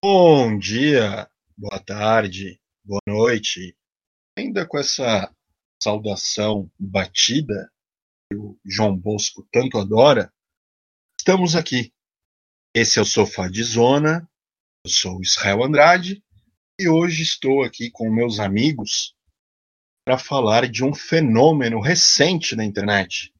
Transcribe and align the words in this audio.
Bom 0.00 0.56
dia, 0.56 1.28
boa 1.56 1.80
tarde, 1.80 2.60
boa 2.84 3.00
noite. 3.04 3.76
Ainda 4.38 4.64
com 4.64 4.78
essa 4.78 5.34
saudação 5.82 6.70
batida 6.78 7.68
que 8.30 8.38
o 8.38 8.56
João 8.64 8.96
Bosco 8.96 9.44
tanto 9.50 9.76
adora, 9.76 10.32
estamos 11.18 11.56
aqui. 11.56 11.92
Esse 12.72 13.00
é 13.00 13.02
o 13.02 13.04
Sofá 13.04 13.48
de 13.48 13.64
Zona, 13.64 14.30
eu 14.86 14.90
sou 14.92 15.20
Israel 15.20 15.64
Andrade 15.64 16.22
e 16.78 16.88
hoje 16.88 17.24
estou 17.24 17.64
aqui 17.64 17.90
com 17.90 18.08
meus 18.08 18.38
amigos 18.38 19.16
para 20.06 20.16
falar 20.16 20.68
de 20.68 20.84
um 20.84 20.94
fenômeno 20.94 21.80
recente 21.80 22.54
na 22.54 22.64
internet 22.64 23.34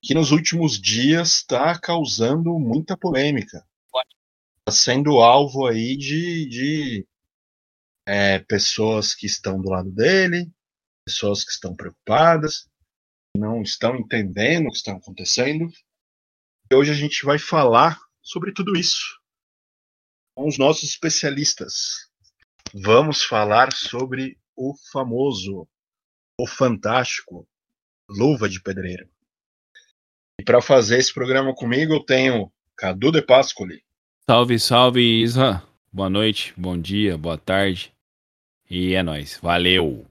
que 0.00 0.14
nos 0.14 0.30
últimos 0.30 0.80
dias 0.80 1.38
está 1.38 1.76
causando 1.76 2.56
muita 2.56 2.96
polêmica. 2.96 3.66
Sendo 4.72 5.20
alvo 5.20 5.66
aí 5.66 5.96
de, 5.96 6.48
de 6.48 7.06
é, 8.06 8.38
pessoas 8.40 9.14
que 9.14 9.26
estão 9.26 9.60
do 9.60 9.70
lado 9.70 9.90
dele, 9.90 10.50
pessoas 11.06 11.44
que 11.44 11.52
estão 11.52 11.74
preocupadas, 11.74 12.68
não 13.36 13.62
estão 13.62 13.96
entendendo 13.96 14.66
o 14.66 14.70
que 14.70 14.76
está 14.76 14.92
acontecendo. 14.92 15.70
E 16.70 16.74
hoje 16.74 16.90
a 16.90 16.94
gente 16.94 17.24
vai 17.24 17.38
falar 17.38 18.00
sobre 18.22 18.52
tudo 18.52 18.76
isso 18.76 19.20
com 20.34 20.48
os 20.48 20.58
nossos 20.58 20.88
especialistas. 20.88 22.10
Vamos 22.74 23.22
falar 23.22 23.72
sobre 23.72 24.38
o 24.56 24.74
famoso, 24.90 25.68
o 26.38 26.46
fantástico 26.46 27.46
Luva 28.08 28.48
de 28.48 28.60
Pedreiro. 28.60 29.08
E 30.40 30.44
para 30.44 30.62
fazer 30.62 30.98
esse 30.98 31.12
programa 31.12 31.54
comigo, 31.54 31.92
eu 31.94 32.04
tenho 32.04 32.52
Cadu 32.76 33.12
de 33.12 33.22
Pascoli. 33.22 33.84
Salve, 34.24 34.56
salve, 34.56 35.00
Isra. 35.00 35.64
Boa 35.92 36.08
noite, 36.08 36.54
bom 36.56 36.78
dia, 36.78 37.18
boa 37.18 37.36
tarde. 37.36 37.92
E 38.70 38.94
é 38.94 39.02
nóis. 39.02 39.36
Valeu. 39.42 40.06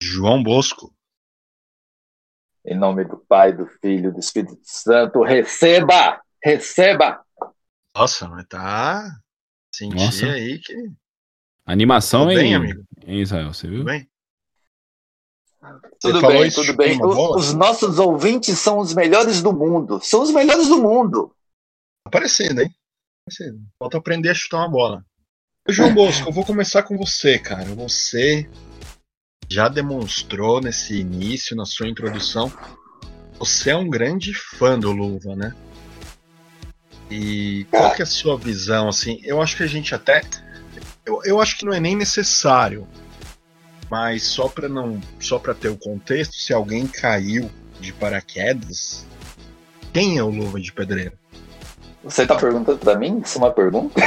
João 0.00 0.40
Bosco. 0.40 0.94
Em 2.64 2.78
nome 2.78 3.04
do 3.04 3.16
Pai, 3.16 3.52
do 3.52 3.66
Filho, 3.66 4.12
do 4.12 4.20
Espírito 4.20 4.60
Santo, 4.62 5.20
receba! 5.22 6.22
Receba! 6.42 7.20
Nossa, 7.92 8.28
mas 8.28 8.46
tá. 8.46 9.18
Senti 9.74 9.96
Nossa. 9.96 10.26
aí 10.26 10.60
que. 10.60 10.92
Animação, 11.66 12.28
tudo 12.28 12.36
bem, 12.36 12.54
amigo? 12.54 12.84
em 13.04 13.20
Israel, 13.20 13.52
você 13.52 13.66
viu? 13.66 13.78
Tudo 13.80 13.86
bem. 13.86 14.08
Tudo 16.00 16.20
bem, 16.22 16.50
tudo 16.50 16.76
bem. 16.76 17.04
Os, 17.04 17.52
nossos 17.52 17.98
ouvintes 17.98 18.60
são 18.60 18.78
os 18.78 18.94
melhores 18.94 19.42
do 19.42 19.52
mundo. 19.52 20.00
São 20.00 20.22
os 20.22 20.30
melhores 20.30 20.68
do 20.68 20.80
mundo. 20.80 21.34
Aparecendo, 22.10 22.60
hein? 22.60 22.74
Aparecendo. 23.22 23.60
Falta 23.78 23.98
aprender 23.98 24.30
a 24.30 24.34
chutar 24.34 24.58
uma 24.58 24.68
bola. 24.68 25.04
João 25.68 25.94
Bosco, 25.94 26.28
eu 26.28 26.32
vou 26.32 26.44
começar 26.44 26.82
com 26.82 26.96
você, 26.96 27.38
cara. 27.38 27.64
Você 27.76 28.50
já 29.48 29.68
demonstrou 29.68 30.60
nesse 30.60 30.98
início, 30.98 31.54
na 31.54 31.64
sua 31.64 31.88
introdução, 31.88 32.52
você 33.38 33.70
é 33.70 33.76
um 33.76 33.88
grande 33.88 34.34
fã 34.34 34.76
do 34.76 34.90
Luva, 34.90 35.36
né? 35.36 35.54
E 37.08 37.64
qual 37.70 37.94
que 37.94 38.02
é 38.02 38.04
a 38.04 38.06
sua 38.06 38.36
visão, 38.36 38.88
assim? 38.88 39.20
Eu 39.22 39.40
acho 39.40 39.56
que 39.56 39.62
a 39.62 39.68
gente 39.68 39.94
até... 39.94 40.22
Eu, 41.06 41.22
eu 41.24 41.40
acho 41.40 41.58
que 41.58 41.64
não 41.64 41.72
é 41.72 41.78
nem 41.78 41.94
necessário 41.94 42.88
mas 43.90 44.22
só 44.22 44.48
para 44.48 44.68
não, 44.68 45.00
só 45.18 45.38
para 45.38 45.52
ter 45.52 45.68
o 45.68 45.76
contexto, 45.76 46.36
se 46.36 46.52
alguém 46.52 46.86
caiu 46.86 47.50
de 47.80 47.92
paraquedas, 47.92 49.04
quem 49.92 50.16
é 50.16 50.22
o 50.22 50.30
Luva 50.30 50.60
de 50.60 50.72
Pedreiro? 50.72 51.18
Você 52.02 52.26
tá 52.26 52.34
perguntando 52.34 52.78
para 52.78 52.98
mim? 52.98 53.20
Isso 53.24 53.38
é 53.38 53.42
uma 53.42 53.50
pergunta? 53.50 54.00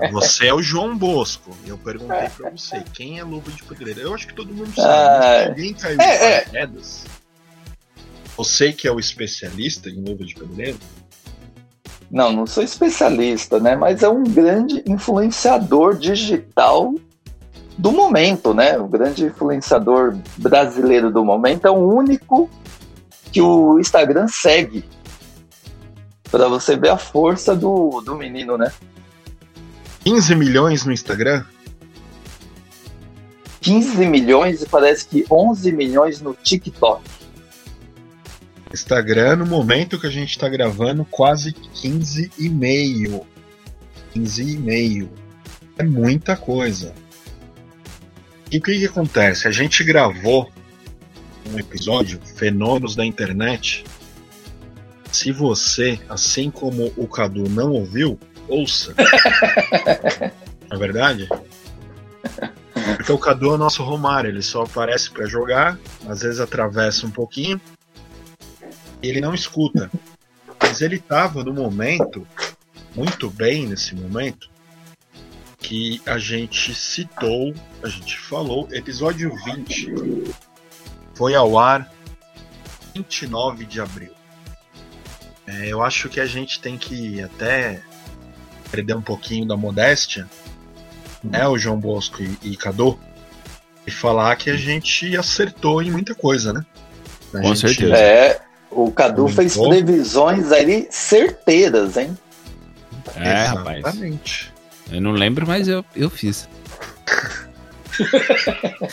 Não, 0.00 0.12
você 0.12 0.46
é 0.46 0.54
o 0.54 0.62
João 0.62 0.96
Bosco. 0.96 1.54
Eu 1.66 1.76
perguntei 1.76 2.28
para 2.30 2.50
você, 2.56 2.82
quem 2.94 3.18
é 3.18 3.24
Luva 3.24 3.50
de 3.50 3.62
Pedreiro? 3.62 4.00
Eu 4.00 4.14
acho 4.14 4.26
que 4.26 4.34
todo 4.34 4.52
mundo 4.52 4.74
sabe. 4.74 4.88
Ah, 4.88 5.42
se 5.42 5.48
alguém 5.48 5.74
caiu 5.74 6.00
é, 6.00 6.16
de 6.16 6.50
paraquedas, 6.50 7.04
é. 7.04 8.00
você 8.34 8.72
que 8.72 8.88
é 8.88 8.92
o 8.92 8.98
especialista 8.98 9.90
em 9.90 10.02
Luva 10.02 10.24
de 10.24 10.34
Pedreiro, 10.34 10.78
não, 12.10 12.32
não 12.32 12.46
sou 12.46 12.62
especialista, 12.62 13.58
né? 13.60 13.76
Mas 13.76 14.02
é 14.02 14.08
um 14.08 14.24
grande 14.24 14.82
influenciador 14.86 15.96
digital 15.96 16.94
do 17.76 17.92
momento, 17.92 18.54
né? 18.54 18.78
O 18.78 18.86
grande 18.86 19.24
influenciador 19.24 20.16
brasileiro 20.36 21.10
do 21.10 21.24
momento 21.24 21.66
é 21.66 21.70
o 21.70 21.74
único 21.74 22.48
que 23.32 23.42
o 23.42 23.78
Instagram 23.78 24.28
segue. 24.28 24.84
Para 26.34 26.48
você 26.48 26.76
ver 26.76 26.88
a 26.88 26.98
força 26.98 27.54
do, 27.54 28.00
do 28.00 28.16
menino, 28.16 28.58
né? 28.58 28.72
15 30.00 30.34
milhões 30.34 30.84
no 30.84 30.92
Instagram? 30.92 31.44
15 33.60 34.04
milhões 34.06 34.60
e 34.60 34.66
parece 34.66 35.06
que 35.06 35.24
11 35.30 35.70
milhões 35.70 36.20
no 36.20 36.34
TikTok. 36.34 37.04
Instagram, 38.72 39.36
no 39.36 39.46
momento 39.46 39.96
que 39.96 40.08
a 40.08 40.10
gente 40.10 40.30
está 40.30 40.48
gravando, 40.48 41.04
quase 41.04 41.52
15,5. 41.52 43.24
15,5. 44.16 45.08
É 45.78 45.84
muita 45.84 46.36
coisa. 46.36 46.92
E 48.50 48.58
o 48.58 48.60
que, 48.60 48.76
que 48.76 48.86
acontece? 48.86 49.46
A 49.46 49.52
gente 49.52 49.84
gravou 49.84 50.50
um 51.48 51.60
episódio, 51.60 52.20
Fenômenos 52.34 52.96
da 52.96 53.06
Internet. 53.06 53.84
Se 55.14 55.30
você, 55.30 56.00
assim 56.08 56.50
como 56.50 56.92
o 56.96 57.06
Cadu, 57.06 57.48
não 57.48 57.70
ouviu, 57.70 58.18
ouça. 58.48 58.92
é 60.68 60.76
verdade? 60.76 61.28
Porque 62.96 63.12
o 63.12 63.16
Cadu 63.16 63.50
é 63.50 63.52
o 63.52 63.56
nosso 63.56 63.84
Romário, 63.84 64.28
ele 64.28 64.42
só 64.42 64.64
aparece 64.64 65.12
para 65.12 65.24
jogar, 65.26 65.78
às 66.08 66.22
vezes 66.22 66.40
atravessa 66.40 67.06
um 67.06 67.12
pouquinho, 67.12 67.60
e 69.00 69.08
ele 69.08 69.20
não 69.20 69.32
escuta. 69.32 69.88
Mas 70.60 70.80
ele 70.80 70.96
estava 70.96 71.44
no 71.44 71.54
momento, 71.54 72.26
muito 72.92 73.30
bem 73.30 73.68
nesse 73.68 73.94
momento, 73.94 74.50
que 75.58 76.02
a 76.06 76.18
gente 76.18 76.74
citou, 76.74 77.54
a 77.84 77.88
gente 77.88 78.18
falou, 78.18 78.66
episódio 78.72 79.32
20 79.44 80.34
foi 81.14 81.36
ao 81.36 81.56
ar 81.56 81.88
29 82.96 83.64
de 83.64 83.80
abril. 83.80 84.13
É, 85.46 85.68
eu 85.68 85.82
acho 85.82 86.08
que 86.08 86.20
a 86.20 86.26
gente 86.26 86.60
tem 86.60 86.78
que 86.78 87.22
até 87.22 87.82
perder 88.70 88.96
um 88.96 89.02
pouquinho 89.02 89.46
da 89.46 89.56
modéstia, 89.56 90.28
né, 91.22 91.46
o 91.46 91.56
João 91.58 91.78
Bosco 91.78 92.22
e, 92.22 92.38
e 92.42 92.56
Cadu, 92.56 92.98
e 93.86 93.90
falar 93.90 94.34
que 94.36 94.50
a 94.50 94.56
gente 94.56 95.16
acertou 95.16 95.82
em 95.82 95.90
muita 95.90 96.14
coisa, 96.14 96.52
né? 96.52 96.64
A 97.32 97.40
Com 97.40 97.54
gente... 97.54 97.60
certeza. 97.60 97.96
É, 97.96 98.40
o 98.70 98.90
Cadu 98.90 99.28
fez 99.28 99.56
previsões 99.56 100.50
ali 100.50 100.88
certeiras, 100.90 101.96
hein? 101.96 102.16
É, 103.16 103.44
Exatamente. 103.44 103.84
rapaz. 103.84 104.52
Eu 104.90 105.00
não 105.00 105.12
lembro, 105.12 105.46
mas 105.46 105.68
eu, 105.68 105.84
eu 105.94 106.10
fiz. 106.10 106.48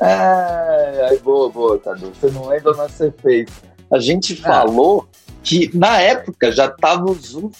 ai, 0.00 1.00
ai, 1.08 1.18
boa, 1.18 1.50
boa, 1.50 1.78
Cadu. 1.78 2.12
Você 2.14 2.30
não 2.30 2.48
lembra, 2.48 2.74
mas 2.74 2.92
você 2.92 3.12
fez. 3.22 3.48
A 3.92 3.98
gente 3.98 4.38
ah. 4.42 4.46
falou 4.46 5.08
que 5.42 5.70
na 5.76 6.00
época 6.00 6.50
já 6.50 6.68
tava 6.68 7.04
o 7.04 7.14
Zoom. 7.14 7.50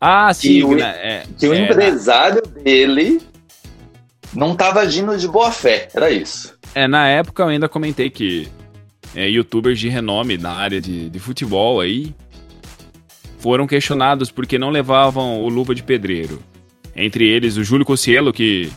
Ah, 0.00 0.32
sim. 0.32 0.48
Que 0.48 0.64
o, 0.64 0.74
né? 0.74 0.82
é, 0.82 1.22
que 1.38 1.46
o 1.48 1.54
é, 1.54 1.60
empresário 1.60 2.42
dele 2.42 3.20
não 4.34 4.54
tava 4.54 4.80
agindo 4.80 5.16
de 5.16 5.28
boa 5.28 5.50
fé. 5.50 5.88
Era 5.94 6.10
isso. 6.10 6.54
É, 6.74 6.88
na 6.88 7.08
época 7.08 7.42
eu 7.42 7.48
ainda 7.48 7.68
comentei 7.68 8.10
que 8.10 8.48
é, 9.14 9.28
youtubers 9.28 9.78
de 9.78 9.88
renome 9.88 10.38
na 10.38 10.52
área 10.52 10.80
de, 10.80 11.10
de 11.10 11.18
futebol 11.18 11.80
aí 11.80 12.14
foram 13.38 13.66
questionados 13.66 14.30
porque 14.30 14.56
não 14.58 14.70
levavam 14.70 15.42
o 15.42 15.48
Luva 15.48 15.74
de 15.74 15.82
Pedreiro. 15.82 16.40
Entre 16.94 17.28
eles, 17.28 17.56
o 17.56 17.64
Júlio 17.64 17.84
Cossielo, 17.84 18.32
que 18.32 18.70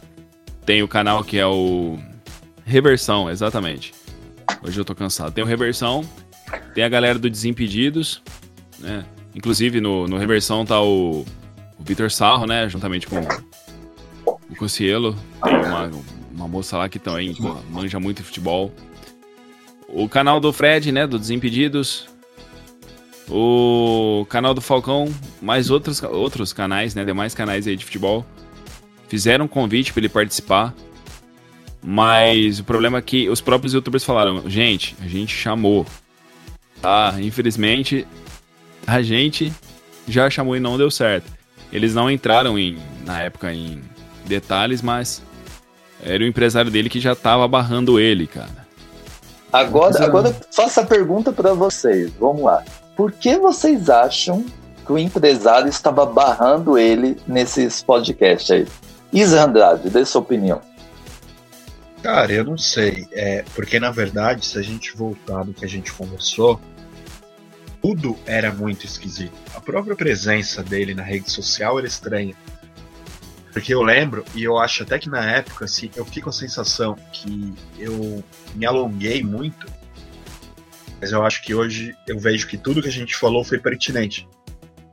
tem 0.65 0.81
o 0.81 0.87
canal 0.87 1.23
que 1.23 1.37
é 1.37 1.45
o 1.45 1.99
Reversão, 2.65 3.29
exatamente. 3.29 3.93
Hoje 4.65 4.79
eu 4.79 4.85
tô 4.85 4.95
cansado. 4.95 5.31
Tem 5.31 5.43
o 5.43 5.47
Reversão, 5.47 6.03
tem 6.73 6.83
a 6.83 6.89
galera 6.89 7.19
do 7.19 7.29
Desimpedidos, 7.29 8.21
né? 8.79 9.05
Inclusive 9.35 9.79
no, 9.79 10.07
no 10.07 10.17
Reversão 10.17 10.65
tá 10.65 10.81
o, 10.81 11.25
o 11.77 11.83
Vitor 11.83 12.09
Sarro, 12.09 12.45
né? 12.45 12.67
Juntamente 12.69 13.07
com 13.07 13.19
o 14.25 14.55
Cossielo. 14.57 15.15
Tem 15.43 15.55
uma, 15.55 15.91
uma 16.31 16.47
moça 16.47 16.77
lá 16.77 16.89
que 16.89 16.97
também 16.97 17.35
pô, 17.35 17.55
manja 17.69 17.99
muito 17.99 18.23
futebol. 18.23 18.73
O 19.87 20.09
canal 20.09 20.39
do 20.39 20.51
Fred, 20.51 20.91
né? 20.91 21.05
Do 21.05 21.19
Desimpedidos 21.19 22.07
o 23.29 24.25
canal 24.29 24.53
do 24.53 24.61
Falcão, 24.61 25.13
mais 25.41 25.69
outros, 25.69 26.01
outros 26.03 26.53
canais, 26.53 26.93
né? 26.93 27.03
Demais 27.03 27.33
canais 27.33 27.67
aí 27.67 27.75
de 27.75 27.83
futebol, 27.83 28.25
fizeram 29.07 29.45
um 29.45 29.47
convite 29.47 29.91
para 29.91 30.01
ele 30.01 30.09
participar. 30.09 30.73
Mas 31.87 32.59
o 32.59 32.63
problema 32.63 32.97
é 32.97 33.01
que 33.01 33.29
os 33.29 33.39
próprios 33.39 33.73
youtubers 33.75 34.03
falaram: 34.03 34.49
gente, 34.49 34.95
a 35.03 35.07
gente 35.07 35.35
chamou. 35.35 35.85
Tá? 36.81 37.13
Infelizmente, 37.19 38.07
a 38.87 39.03
gente 39.03 39.53
já 40.07 40.27
chamou 40.27 40.55
e 40.55 40.59
não 40.59 40.79
deu 40.79 40.89
certo. 40.89 41.31
Eles 41.71 41.93
não 41.93 42.09
entraram 42.09 42.57
em, 42.57 42.79
na 43.05 43.21
época 43.21 43.53
em 43.53 43.83
detalhes, 44.25 44.81
mas 44.81 45.21
era 46.03 46.23
o 46.23 46.27
empresário 46.27 46.71
dele 46.71 46.89
que 46.89 46.99
já 46.99 47.15
tava 47.15 47.47
barrando 47.47 47.99
ele, 47.99 48.25
cara. 48.25 48.65
Agora, 49.53 50.03
agora 50.03 50.35
faço 50.51 50.79
a 50.79 50.85
pergunta 50.85 51.31
para 51.31 51.53
vocês. 51.53 52.11
Vamos 52.19 52.43
lá. 52.43 52.63
Por 52.95 53.11
que 53.11 53.37
vocês 53.37 53.91
acham 53.91 54.43
que 54.85 54.91
o 54.91 54.97
empresário 54.97 55.69
estava 55.69 56.03
barrando 56.05 56.79
ele 56.79 57.17
nesses 57.27 57.83
podcasts 57.83 58.49
aí? 58.49 58.67
Isa 59.13 59.43
Andrade, 59.43 59.89
dê 59.89 60.03
sua 60.03 60.21
opinião. 60.21 60.61
Cara, 62.05 62.31
eu 62.31 62.43
não 62.43 62.55
sei. 62.55 63.07
É, 63.13 63.43
porque 63.55 63.79
na 63.79 63.89
verdade, 63.89 64.45
se 64.45 64.59
a 64.59 64.61
gente 64.61 64.95
voltar 64.95 65.43
do 65.43 65.55
que 65.55 65.65
a 65.65 65.67
gente 65.67 65.91
conversou, 65.91 66.61
tudo 67.81 68.15
era 68.27 68.53
muito 68.53 68.85
esquisito. 68.85 69.33
A 69.55 69.59
própria 69.59 69.95
presença 69.95 70.61
dele 70.61 70.93
na 70.93 71.01
rede 71.01 71.31
social 71.31 71.79
era 71.79 71.87
estranha. 71.87 72.35
Porque 73.51 73.73
eu 73.73 73.81
lembro, 73.81 74.23
e 74.35 74.43
eu 74.43 74.59
acho 74.59 74.83
até 74.83 74.99
que 74.99 75.09
na 75.09 75.31
época, 75.31 75.65
assim, 75.65 75.89
eu 75.95 76.05
fico 76.05 76.25
com 76.25 76.29
a 76.29 76.33
sensação 76.33 76.95
que 77.11 77.55
eu 77.79 78.23
me 78.53 78.67
alonguei 78.67 79.23
muito, 79.23 79.65
mas 81.01 81.11
eu 81.11 81.25
acho 81.25 81.41
que 81.41 81.55
hoje 81.55 81.95
eu 82.07 82.19
vejo 82.19 82.45
que 82.45 82.55
tudo 82.55 82.83
que 82.83 82.87
a 82.87 82.91
gente 82.91 83.15
falou 83.15 83.43
foi 83.43 83.57
pertinente. 83.57 84.27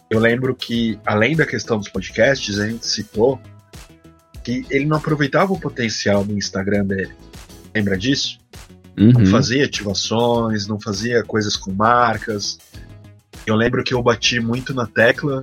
Eu 0.09 0.19
lembro 0.19 0.55
que, 0.55 0.99
além 1.05 1.37
da 1.37 1.45
questão 1.45 1.77
dos 1.79 1.91
podcasts, 1.91 2.59
a 2.59 2.71
gente 2.71 2.87
citou 2.87 3.39
que 4.43 4.67
ele 4.71 4.87
não 4.87 4.97
aproveitava 4.97 5.53
o 5.53 5.61
potencial 5.61 6.25
do 6.25 6.37
Instagram 6.37 6.85
dele. 6.85 7.15
Lembra 7.75 7.97
disso? 7.97 8.39
Uhum. 8.99 9.13
Não 9.13 9.27
fazia 9.27 9.65
ativações, 9.65 10.67
não 10.67 10.81
fazia 10.81 11.23
coisas 11.23 11.57
com 11.57 11.73
marcas. 11.73 12.59
Eu 13.47 13.55
lembro 13.55 13.83
que 13.83 13.95
eu 13.95 14.03
bati 14.03 14.41
muito 14.41 14.75
na 14.75 14.87
tecla 14.87 15.43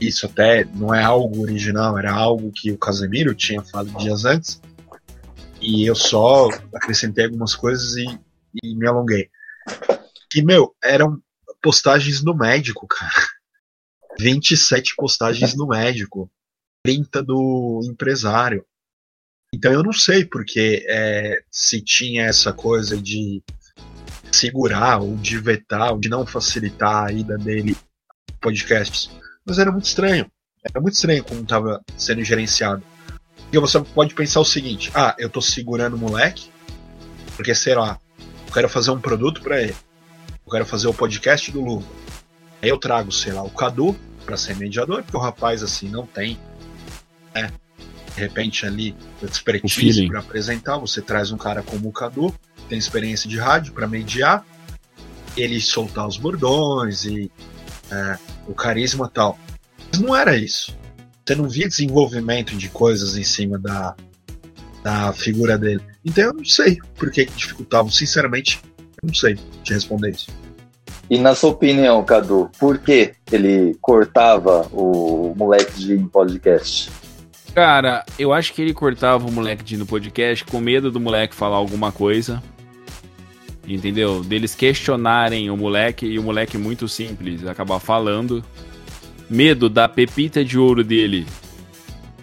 isso 0.00 0.26
até 0.26 0.64
não 0.64 0.94
é 0.94 1.02
algo 1.02 1.42
original, 1.42 1.98
era 1.98 2.12
algo 2.12 2.52
que 2.52 2.70
o 2.70 2.78
Casemiro 2.78 3.34
tinha 3.34 3.62
falado 3.62 3.96
dias 3.98 4.24
antes. 4.24 4.60
E 5.60 5.86
eu 5.86 5.94
só 5.94 6.48
acrescentei 6.74 7.24
algumas 7.24 7.54
coisas 7.54 7.96
e, 7.96 8.06
e 8.62 8.74
me 8.74 8.86
alonguei. 8.86 9.30
E, 10.34 10.42
meu, 10.42 10.74
eram 10.84 11.18
postagens 11.62 12.22
no 12.22 12.36
médico, 12.36 12.86
cara. 12.86 13.10
27 14.20 14.94
postagens 14.96 15.54
no 15.56 15.66
médico. 15.66 16.30
30 16.86 17.20
do 17.24 17.80
empresário. 17.82 18.64
Então 19.52 19.72
eu 19.72 19.82
não 19.82 19.92
sei 19.92 20.24
porque 20.24 20.86
é, 20.88 21.42
se 21.50 21.80
tinha 21.80 22.26
essa 22.26 22.52
coisa 22.52 22.96
de 22.96 23.42
segurar 24.30 25.00
ou 25.02 25.16
de 25.16 25.36
vetar 25.38 25.92
ou 25.92 25.98
de 25.98 26.08
não 26.08 26.24
facilitar 26.24 27.06
a 27.06 27.12
ida 27.12 27.36
dele 27.36 27.76
podcasts. 28.40 29.10
Mas 29.44 29.58
era 29.58 29.72
muito 29.72 29.86
estranho. 29.86 30.30
Era 30.62 30.80
muito 30.80 30.94
estranho 30.94 31.24
como 31.24 31.42
estava 31.42 31.82
sendo 31.96 32.22
gerenciado. 32.22 32.84
Porque 33.36 33.58
você 33.58 33.80
pode 33.80 34.14
pensar 34.14 34.38
o 34.38 34.44
seguinte: 34.44 34.92
ah, 34.94 35.12
eu 35.18 35.26
estou 35.26 35.42
segurando 35.42 35.96
o 35.96 35.98
moleque, 35.98 36.48
porque 37.34 37.52
sei 37.52 37.74
lá, 37.74 37.98
eu 38.46 38.52
quero 38.52 38.68
fazer 38.68 38.92
um 38.92 39.00
produto 39.00 39.42
para 39.42 39.60
ele. 39.60 39.74
Eu 40.44 40.52
quero 40.52 40.64
fazer 40.64 40.86
o 40.86 40.94
podcast 40.94 41.50
do 41.50 41.64
Luva. 41.64 41.88
Aí 42.62 42.68
eu 42.68 42.78
trago, 42.78 43.10
sei 43.10 43.32
lá, 43.32 43.42
o 43.42 43.50
Cadu 43.50 43.96
para 44.24 44.36
ser 44.36 44.54
mediador, 44.54 45.02
porque 45.02 45.16
o 45.16 45.20
rapaz 45.20 45.64
assim 45.64 45.88
não 45.88 46.06
tem, 46.06 46.38
né? 47.36 47.52
De 48.14 48.20
repente 48.20 48.64
ali, 48.64 48.96
expertise 49.22 50.08
para 50.08 50.20
apresentar, 50.20 50.78
você 50.78 51.02
traz 51.02 51.30
um 51.30 51.36
cara 51.36 51.62
como 51.62 51.88
o 51.88 51.92
Cadu, 51.92 52.34
tem 52.68 52.78
experiência 52.78 53.28
de 53.28 53.38
rádio 53.38 53.74
para 53.74 53.86
mediar, 53.86 54.44
ele 55.36 55.60
soltar 55.60 56.08
os 56.08 56.16
bordões 56.16 57.04
e 57.04 57.30
é, 57.90 58.18
o 58.48 58.54
carisma 58.54 59.10
tal. 59.12 59.38
Mas 59.92 60.00
não 60.00 60.16
era 60.16 60.34
isso. 60.34 60.74
Você 61.24 61.34
não 61.34 61.48
via 61.48 61.68
desenvolvimento 61.68 62.56
de 62.56 62.68
coisas 62.70 63.16
em 63.16 63.24
cima 63.24 63.58
da, 63.58 63.94
da 64.82 65.12
figura 65.12 65.58
dele. 65.58 65.82
Então 66.04 66.24
eu 66.24 66.32
não 66.32 66.44
sei 66.44 66.78
por 66.94 67.10
que, 67.10 67.26
dificultavam. 67.26 67.90
Sinceramente, 67.90 68.60
eu 69.02 69.08
não 69.08 69.14
sei 69.14 69.36
te 69.62 69.74
responder 69.74 70.10
isso. 70.10 70.28
E 71.10 71.18
na 71.18 71.34
sua 71.34 71.50
opinião, 71.50 72.02
Cadu, 72.02 72.50
por 72.58 72.78
que 72.78 73.12
ele 73.30 73.76
cortava 73.80 74.66
o 74.72 75.34
moleque 75.36 75.78
de 75.78 75.98
podcast? 75.98 76.90
Cara, 77.56 78.04
eu 78.18 78.32
acho 78.32 78.52
que 78.52 78.62
ele 78.62 78.72
cortava 78.72 79.26
o 79.26 79.32
moleque 79.32 79.64
de 79.64 79.76
no 79.76 79.86
podcast 79.86 80.44
com 80.44 80.60
medo 80.60 80.92
do 80.92 81.00
moleque 81.00 81.34
falar 81.34 81.56
alguma 81.56 81.90
coisa 81.90 82.40
entendeu? 83.74 84.22
Deles 84.22 84.54
questionarem 84.54 85.50
o 85.50 85.56
moleque 85.56 86.06
e 86.06 86.18
o 86.18 86.22
moleque 86.22 86.56
muito 86.56 86.86
simples 86.88 87.46
acabar 87.46 87.80
falando. 87.80 88.44
Medo 89.28 89.68
da 89.68 89.88
pepita 89.88 90.44
de 90.44 90.58
ouro 90.58 90.84
dele. 90.84 91.26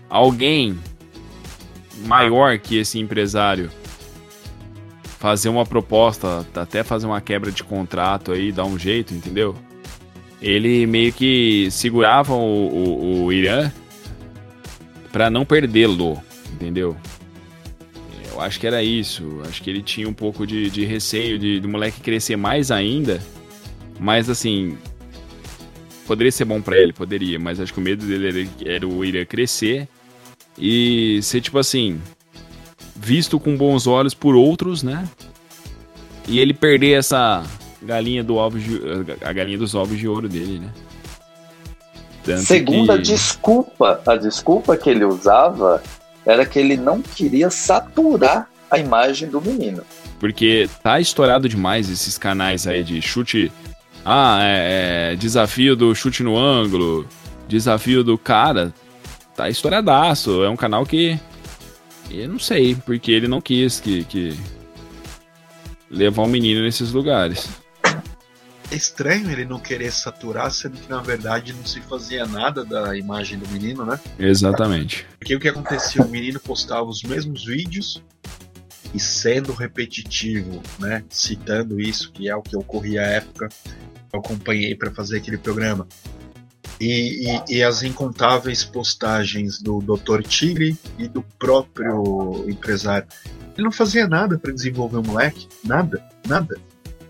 Alguém 0.10 0.78
maior 2.06 2.58
que 2.58 2.78
esse 2.78 3.00
empresário 3.00 3.70
fazer 5.20 5.50
uma 5.50 5.66
proposta, 5.66 6.46
até 6.56 6.84
fazer 6.84 7.06
uma 7.06 7.22
quebra 7.22 7.52
de 7.52 7.64
contrato 7.64 8.32
aí, 8.32 8.52
dar 8.52 8.66
um 8.66 8.78
jeito, 8.78 9.14
entendeu? 9.14 9.56
Ele 10.42 10.86
meio 10.86 11.12
que 11.14 11.70
segurava 11.72 12.34
o, 12.34 12.68
o, 12.68 13.26
o 13.26 13.34
Irã 13.34 13.72
para 15.14 15.30
não 15.30 15.46
perdê-lo, 15.46 16.20
entendeu? 16.52 16.98
Eu 18.32 18.42
acho 18.42 18.60
que 18.60 18.66
era 18.66 18.84
isso. 18.84 19.42
Acho 19.48 19.62
que 19.62 19.70
ele 19.70 19.84
tinha 19.84 20.10
um 20.10 20.14
pouco 20.14 20.46
de, 20.46 20.72
de 20.72 20.84
receio 20.86 21.38
de, 21.38 21.60
do 21.60 21.70
moleque 21.70 22.02
crescer 22.02 22.36
mais 22.36 22.72
ainda. 22.72 23.22
Mas 24.00 24.28
assim. 24.28 24.76
Poderia 26.08 26.32
ser 26.32 26.46
bom 26.46 26.60
para 26.60 26.78
ele, 26.78 26.92
poderia. 26.92 27.40
Mas 27.40 27.60
acho 27.60 27.72
que 27.72 27.80
o 27.80 27.84
medo 27.84 28.04
dele 28.06 28.28
era, 28.28 28.76
era 28.76 28.88
o 28.88 29.06
Irã 29.06 29.24
crescer 29.24 29.88
e 30.58 31.20
ser 31.22 31.42
tipo 31.42 31.60
assim. 31.60 32.02
Visto 32.96 33.40
com 33.40 33.56
bons 33.56 33.86
olhos 33.86 34.16
por 34.16 34.36
outros, 34.36 34.82
né? 34.82 35.08
E 36.28 36.40
ele 36.40 36.56
perder 36.56 36.98
essa 36.98 37.46
galinha 37.84 38.24
do 38.24 38.36
ovo 38.36 38.58
de, 38.58 38.80
a 39.22 39.32
galinha 39.32 39.60
dos 39.60 39.76
ovos 39.76 40.00
de 40.00 40.08
ouro 40.08 40.28
dele, 40.28 40.60
né? 40.60 40.72
Tanto 42.24 42.44
Segunda 42.44 42.96
que... 42.96 43.04
desculpa, 43.04 44.02
a 44.06 44.16
desculpa 44.16 44.78
que 44.78 44.90
ele 44.90 45.04
usava 45.04 45.84
era 46.26 46.46
que 46.46 46.58
ele 46.58 46.78
não 46.78 47.02
queria 47.02 47.50
saturar 47.50 48.48
a 48.72 48.80
imagem 48.80 49.30
do 49.30 49.42
menino. 49.42 49.84
Porque 50.20 50.70
tá 50.82 51.00
estourado 51.00 51.50
demais 51.50 51.90
esses 51.90 52.18
canais 52.18 52.66
aí 52.66 52.84
de 52.84 53.02
chute. 53.02 53.52
Ah, 54.06 54.40
é, 54.42 55.12
é 55.12 55.16
desafio 55.16 55.76
do 55.76 55.94
chute 55.94 56.24
no 56.24 56.38
ângulo, 56.38 57.06
desafio 57.48 58.04
do 58.04 58.18
cara. 58.18 58.74
Tá 59.36 59.50
estouradaço. 59.50 60.44
É 60.44 60.50
um 60.50 60.56
canal 60.56 60.86
que. 60.86 61.20
Eu 62.10 62.30
não 62.30 62.40
sei, 62.40 62.76
porque 62.86 63.12
ele 63.12 63.28
não 63.28 63.42
quis 63.42 63.80
que, 63.80 64.04
que 64.06 64.38
levar 65.90 66.22
o 66.22 66.26
um 66.26 66.30
menino 66.30 66.62
nesses 66.62 66.92
lugares. 66.92 67.50
É 68.74 68.76
estranho 68.76 69.30
ele 69.30 69.46
não 69.46 69.60
querer 69.60 69.92
saturar, 69.92 70.50
sendo 70.50 70.80
que 70.80 70.90
na 70.90 71.00
verdade 71.00 71.54
não 71.54 71.64
se 71.64 71.80
fazia 71.82 72.26
nada 72.26 72.66
da 72.66 72.98
imagem 72.98 73.38
do 73.38 73.48
menino, 73.50 73.86
né? 73.86 74.00
Exatamente. 74.18 75.06
Porque 75.20 75.36
o 75.36 75.40
que 75.40 75.48
acontecia? 75.48 76.02
O 76.02 76.10
menino 76.10 76.40
postava 76.40 76.84
os 76.86 77.04
mesmos 77.04 77.46
vídeos 77.46 78.02
e 78.92 79.00
sendo 79.00 79.54
repetitivo, 79.54 80.60
né? 80.80 81.04
Citando 81.08 81.80
isso, 81.80 82.12
que 82.12 82.28
é 82.28 82.36
o 82.36 82.42
que 82.42 82.58
ocorria 82.58 83.04
à 83.04 83.06
época, 83.06 83.48
eu 84.12 84.20
acompanhei 84.20 84.74
para 84.74 84.90
fazer 84.90 85.18
aquele 85.18 85.38
programa. 85.38 85.88
E, 86.82 87.30
e, 87.30 87.58
e, 87.58 87.64
as 87.64 87.84
incontáveis 87.84 88.64
postagens 88.64 89.62
do 89.62 89.82
Dr. 89.82 90.24
Tigre 90.24 90.76
e 90.98 91.08
do 91.08 91.22
próprio 91.38 92.50
empresário. 92.50 93.08
Ele 93.56 93.66
não 93.66 93.72
fazia 93.72 94.08
nada 94.08 94.36
para 94.36 94.52
desenvolver 94.52 94.98
o 94.98 95.04
moleque, 95.04 95.48
nada, 95.64 96.04
nada. 96.28 96.58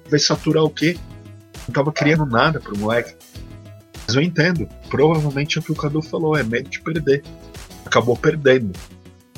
Vai 0.10 0.20
saturar 0.20 0.66
o 0.66 0.70
quê? 0.70 0.98
Não 1.68 1.74
tava 1.74 1.92
criando 1.92 2.26
nada 2.26 2.60
pro 2.60 2.78
moleque. 2.78 3.16
Mas 4.06 4.16
eu 4.16 4.22
entendo. 4.22 4.68
Provavelmente 4.90 5.58
é 5.58 5.62
o 5.62 5.64
que 5.64 5.72
o 5.72 5.76
Cadu 5.76 6.02
falou, 6.02 6.36
é 6.36 6.44
medo 6.44 6.70
de 6.70 6.80
perder. 6.82 7.24
Acabou 7.86 8.16
perdendo. 8.18 8.72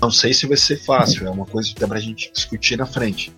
Não 0.01 0.11
sei 0.11 0.33
se 0.33 0.45
vai 0.45 0.57
ser 0.57 0.77
fácil, 0.77 1.27
é 1.27 1.29
uma 1.29 1.45
coisa 1.45 1.69
que 1.73 1.79
dá 1.79 1.87
pra 1.87 1.99
gente 1.99 2.31
discutir 2.31 2.77
na 2.77 2.85
frente. 2.85 3.35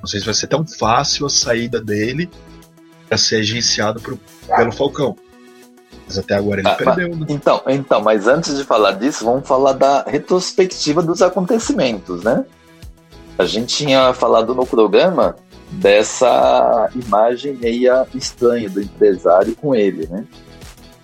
Não 0.00 0.06
sei 0.06 0.20
se 0.20 0.26
vai 0.26 0.34
ser 0.34 0.46
tão 0.46 0.66
fácil 0.66 1.26
a 1.26 1.30
saída 1.30 1.80
dele 1.80 2.30
para 3.06 3.18
ser 3.18 3.36
agenciado 3.36 4.00
pro, 4.00 4.18
pelo 4.56 4.72
Falcão. 4.72 5.16
Mas 6.06 6.18
até 6.18 6.34
agora 6.34 6.60
ele 6.60 6.68
ah, 6.68 6.74
perdeu, 6.74 7.14
né? 7.14 7.26
Então, 7.28 7.62
então, 7.68 8.00
mas 8.00 8.26
antes 8.26 8.56
de 8.56 8.64
falar 8.64 8.92
disso, 8.92 9.24
vamos 9.24 9.46
falar 9.46 9.74
da 9.74 10.02
retrospectiva 10.02 11.02
dos 11.02 11.20
acontecimentos, 11.22 12.24
né? 12.24 12.44
A 13.38 13.44
gente 13.44 13.76
tinha 13.76 14.12
falado 14.12 14.54
no 14.54 14.66
programa 14.66 15.36
dessa 15.72 16.90
imagem 16.94 17.54
meia 17.54 18.06
estranha 18.14 18.68
do 18.68 18.80
empresário 18.80 19.54
com 19.56 19.74
ele, 19.74 20.06
né? 20.08 20.24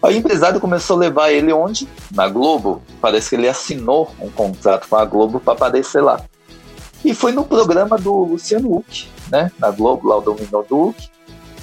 Aí 0.03 0.15
o 0.15 0.19
empresário 0.19 0.61
começou 0.61 0.97
a 0.97 1.01
levar 1.01 1.33
ele 1.33 1.53
onde? 1.53 1.89
Na 2.13 2.29
Globo. 2.29 2.83
Parece 3.01 3.31
que 3.31 3.37
ele 3.37 3.49
assinou 3.49 4.15
um 4.21 4.31
contrato 4.31 4.89
com 4.89 4.97
a 4.97 5.05
Globo 5.05 5.41
para 5.41 5.55
aparecer 5.55 6.03
lá. 6.03 6.21
E 7.05 7.15
foi 7.15 7.33
no 7.33 7.45
programa 7.45 7.97
do 7.97 8.13
Luciano 8.13 8.77
Huck, 8.77 9.09
né? 9.31 9.51
Na 9.59 9.71
Globo, 9.71 10.09
lá 10.09 10.19
o 10.19 10.21
Domínio 10.21 10.65
do 10.69 10.89
Huck. 10.89 11.09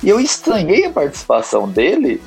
E 0.01 0.09
eu 0.09 0.19
estranhei 0.19 0.85
a 0.85 0.91
participação 0.91 1.69
dele 1.69 2.21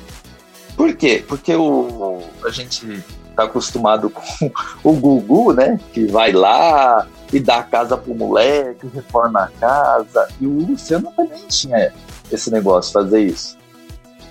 Por 0.75 0.95
quê? 0.95 1.23
Porque 1.27 1.55
o, 1.55 2.21
a 2.43 2.49
gente 2.49 3.03
tá 3.37 3.43
acostumado 3.43 4.09
com 4.09 4.51
o 4.83 4.93
Gugu, 4.93 5.53
né? 5.53 5.79
Que 5.93 6.05
vai 6.07 6.31
lá 6.31 7.07
e 7.31 7.39
dá 7.39 7.57
a 7.57 7.63
casa 7.63 7.95
pro 7.95 8.15
moleque, 8.15 8.87
reforma 8.93 9.43
a 9.43 9.47
casa. 9.47 10.27
E 10.41 10.47
o 10.47 10.65
Luciano 10.65 11.11
também 11.15 11.45
tinha 11.47 11.93
esse 12.31 12.51
negócio, 12.51 12.91
fazer 12.91 13.21
isso. 13.21 13.55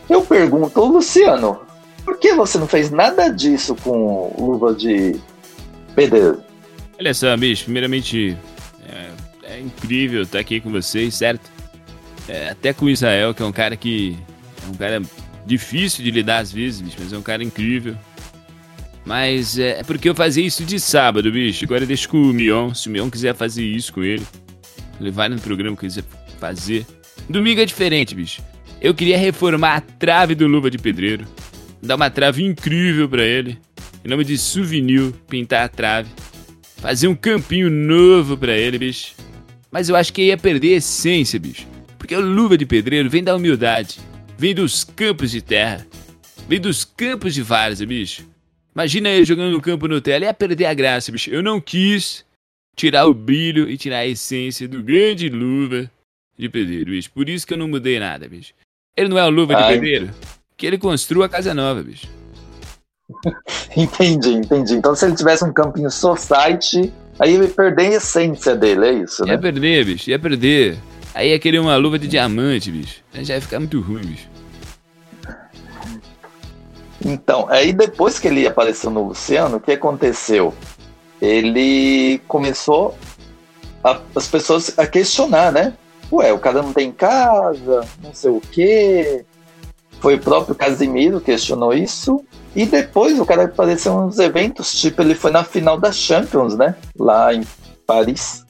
Eu 0.09 0.23
pergunto, 0.23 0.85
Luciano, 0.85 1.61
por 2.05 2.19
que 2.19 2.35
você 2.35 2.59
não 2.59 2.67
fez 2.67 2.91
nada 2.91 3.29
disso 3.29 3.77
com 3.77 4.35
luva 4.39 4.75
de 4.75 5.17
pedreiro? 5.95 6.43
Olha 6.99 7.15
só, 7.15 7.37
bicho, 7.37 7.65
primeiramente, 7.65 8.37
é, 8.89 9.55
é 9.55 9.61
incrível 9.61 10.23
estar 10.23 10.41
aqui 10.41 10.61
com 10.61 10.71
vocês, 10.71 11.15
certo? 11.15 11.51
É, 12.29 12.51
até 12.51 12.73
com 12.73 12.87
o 12.87 12.91
Israel, 12.91 13.33
que 13.33 13.43
é 13.43 13.47
um 13.47 13.53
cara 13.53 13.77
que. 13.77 14.17
É 14.65 14.69
um 14.69 14.75
cara 14.75 15.03
difícil 15.45 16.03
de 16.03 16.11
lidar 16.11 16.39
às 16.39 16.51
vezes, 16.51 16.81
bicho, 16.81 16.97
mas 16.99 17.13
é 17.13 17.19
um 17.19 17.23
cara 17.23 17.45
incrível. 17.45 17.97
Mas 19.07 19.57
é, 19.57 19.79
é 19.79 19.83
porque 19.85 20.09
eu 20.09 20.15
fazia 20.17 20.45
isso 20.45 20.65
de 20.65 20.81
sábado, 20.81 21.31
bicho. 21.31 21.65
Agora 21.65 21.87
deixa 21.87 22.09
com 22.09 22.21
o 22.21 22.33
Mion. 22.33 22.75
Se 22.75 22.89
o 22.89 22.91
Mion 22.91 23.09
quiser 23.09 23.37
fazer 23.37 23.65
isso 23.65 23.93
com 23.93 24.03
ele, 24.03 24.27
ele 25.01 25.29
no 25.29 25.41
programa 25.41 25.77
que 25.77 25.87
quiser 25.87 26.03
fazer. 26.41 26.85
Domingo 27.31 27.61
é 27.61 27.65
diferente, 27.65 28.17
bicho. 28.17 28.43
Eu 28.81 28.93
queria 28.95 29.17
reformar 29.17 29.77
a 29.77 29.81
trave 29.81 30.35
do 30.35 30.49
Luva 30.49 30.69
de 30.69 30.77
Pedreiro. 30.77 31.25
Dar 31.81 31.95
uma 31.95 32.11
trave 32.11 32.45
incrível 32.45 33.09
para 33.09 33.23
ele. 33.23 33.59
Em 34.05 34.09
nome 34.09 34.25
de 34.25 34.37
souvenir, 34.37 35.13
pintar 35.29 35.65
a 35.65 35.69
trave. 35.69 36.09
Fazer 36.77 37.07
um 37.07 37.15
campinho 37.15 37.71
novo 37.71 38.37
para 38.37 38.57
ele, 38.57 38.77
bicho. 38.77 39.15
Mas 39.71 39.89
eu 39.89 39.95
acho 39.95 40.13
que 40.13 40.23
ia 40.23 40.37
perder 40.37 40.75
a 40.75 40.79
essência, 40.79 41.39
bicho. 41.39 41.67
Porque 41.97 42.15
o 42.15 42.21
Luva 42.21 42.59
de 42.59 42.67
Pedreiro 42.67 43.09
vem 43.09 43.23
da 43.23 43.37
humildade. 43.37 44.01
Vem 44.37 44.55
dos 44.55 44.83
campos 44.83 45.31
de 45.31 45.41
terra. 45.41 45.87
Vem 46.49 46.61
dos 46.61 46.85
campos 46.85 47.35
de 47.35 47.43
várzea, 47.43 47.87
bicho. 47.87 48.36
Imagina 48.77 49.09
ele 49.09 49.25
jogando 49.25 49.53
no 49.53 49.61
campo 49.63 49.89
Nutella. 49.89 50.27
Ia 50.27 50.35
perder 50.35 50.67
a 50.67 50.75
graça, 50.75 51.11
bicho. 51.11 51.31
Eu 51.31 51.43
não 51.43 51.59
quis 51.59 52.27
tirar 52.77 53.07
o 53.07 53.15
brilho 53.15 53.71
e 53.71 53.79
tirar 53.79 54.01
a 54.01 54.07
essência 54.07 54.69
do 54.69 54.83
grande 54.83 55.31
luva 55.31 55.91
de 56.39 56.47
pedreiro, 56.47 56.91
bicho. 56.91 57.11
Por 57.11 57.27
isso 57.27 57.47
que 57.47 57.55
eu 57.55 57.59
não 57.59 57.69
mudei 57.69 57.99
nada, 57.99 58.29
bicho. 58.29 58.53
Ele 58.95 59.09
não 59.09 59.19
é 59.19 59.25
o 59.25 59.31
luva 59.31 59.57
Ai. 59.57 59.63
de 59.63 59.69
pedreiro? 59.73 60.11
Que 60.59 60.67
ele 60.67 60.77
construa 60.77 61.25
a 61.25 61.29
casa 61.31 61.55
nova, 61.55 61.83
bicho. 61.83 62.07
entendi, 63.75 64.35
entendi. 64.35 64.75
Então 64.75 64.95
se 64.95 65.07
ele 65.07 65.17
tivesse 65.17 65.43
um 65.43 65.55
campinho 65.55 65.91
society, 65.91 66.93
aí 67.19 67.33
ele 67.33 67.45
ia 67.45 67.51
perder 67.51 67.87
a 67.87 67.95
essência 67.95 68.55
dele, 68.55 68.85
é 68.85 68.93
isso, 68.93 69.25
né? 69.25 69.33
Ia 69.33 69.39
perder, 69.39 69.87
bicho. 69.87 70.11
Ia 70.11 70.19
perder. 70.19 70.77
Aí 71.15 71.31
ia 71.31 71.39
querer 71.39 71.61
uma 71.61 71.77
luva 71.77 71.99
de 71.99 72.07
diamante, 72.07 72.71
bicho. 72.71 73.03
Aí 73.15 73.25
já 73.25 73.37
ia 73.37 73.41
ficar 73.41 73.59
muito 73.59 73.81
ruim, 73.81 74.05
bicho. 74.05 74.29
Então, 77.05 77.47
aí 77.49 77.73
depois 77.73 78.19
que 78.19 78.29
ele 78.29 78.47
apareceu 78.47 78.91
no 78.91 79.09
Luciano, 79.09 79.57
o 79.57 79.61
que 79.61 79.73
aconteceu? 79.73 80.55
Ele 81.21 82.21
começou 82.27 82.97
a, 83.83 84.01
as 84.15 84.27
pessoas 84.27 84.79
a 84.79 84.87
questionar, 84.87 85.53
né? 85.53 85.75
Ué, 86.11 86.33
o 86.33 86.39
cara 86.39 86.63
não 86.63 86.73
tem 86.73 86.93
casa, 86.93 87.87
não 88.03 88.15
sei 88.15 88.31
o 88.31 88.41
quê. 88.41 89.25
Foi 90.01 90.15
o 90.15 90.21
próprio 90.21 90.55
Casimiro 90.55 91.21
que 91.21 91.27
questionou 91.27 91.73
isso. 91.73 92.25
E 92.55 92.65
depois 92.65 93.19
o 93.19 93.27
cara 93.27 93.45
apareceu 93.45 93.95
nos 94.01 94.19
eventos, 94.19 94.73
tipo, 94.81 95.03
ele 95.03 95.15
foi 95.15 95.31
na 95.31 95.45
final 95.45 95.79
da 95.79 95.93
Champions, 95.93 96.57
né? 96.57 96.75
Lá 96.99 97.35
em 97.35 97.45
Paris. 97.87 98.45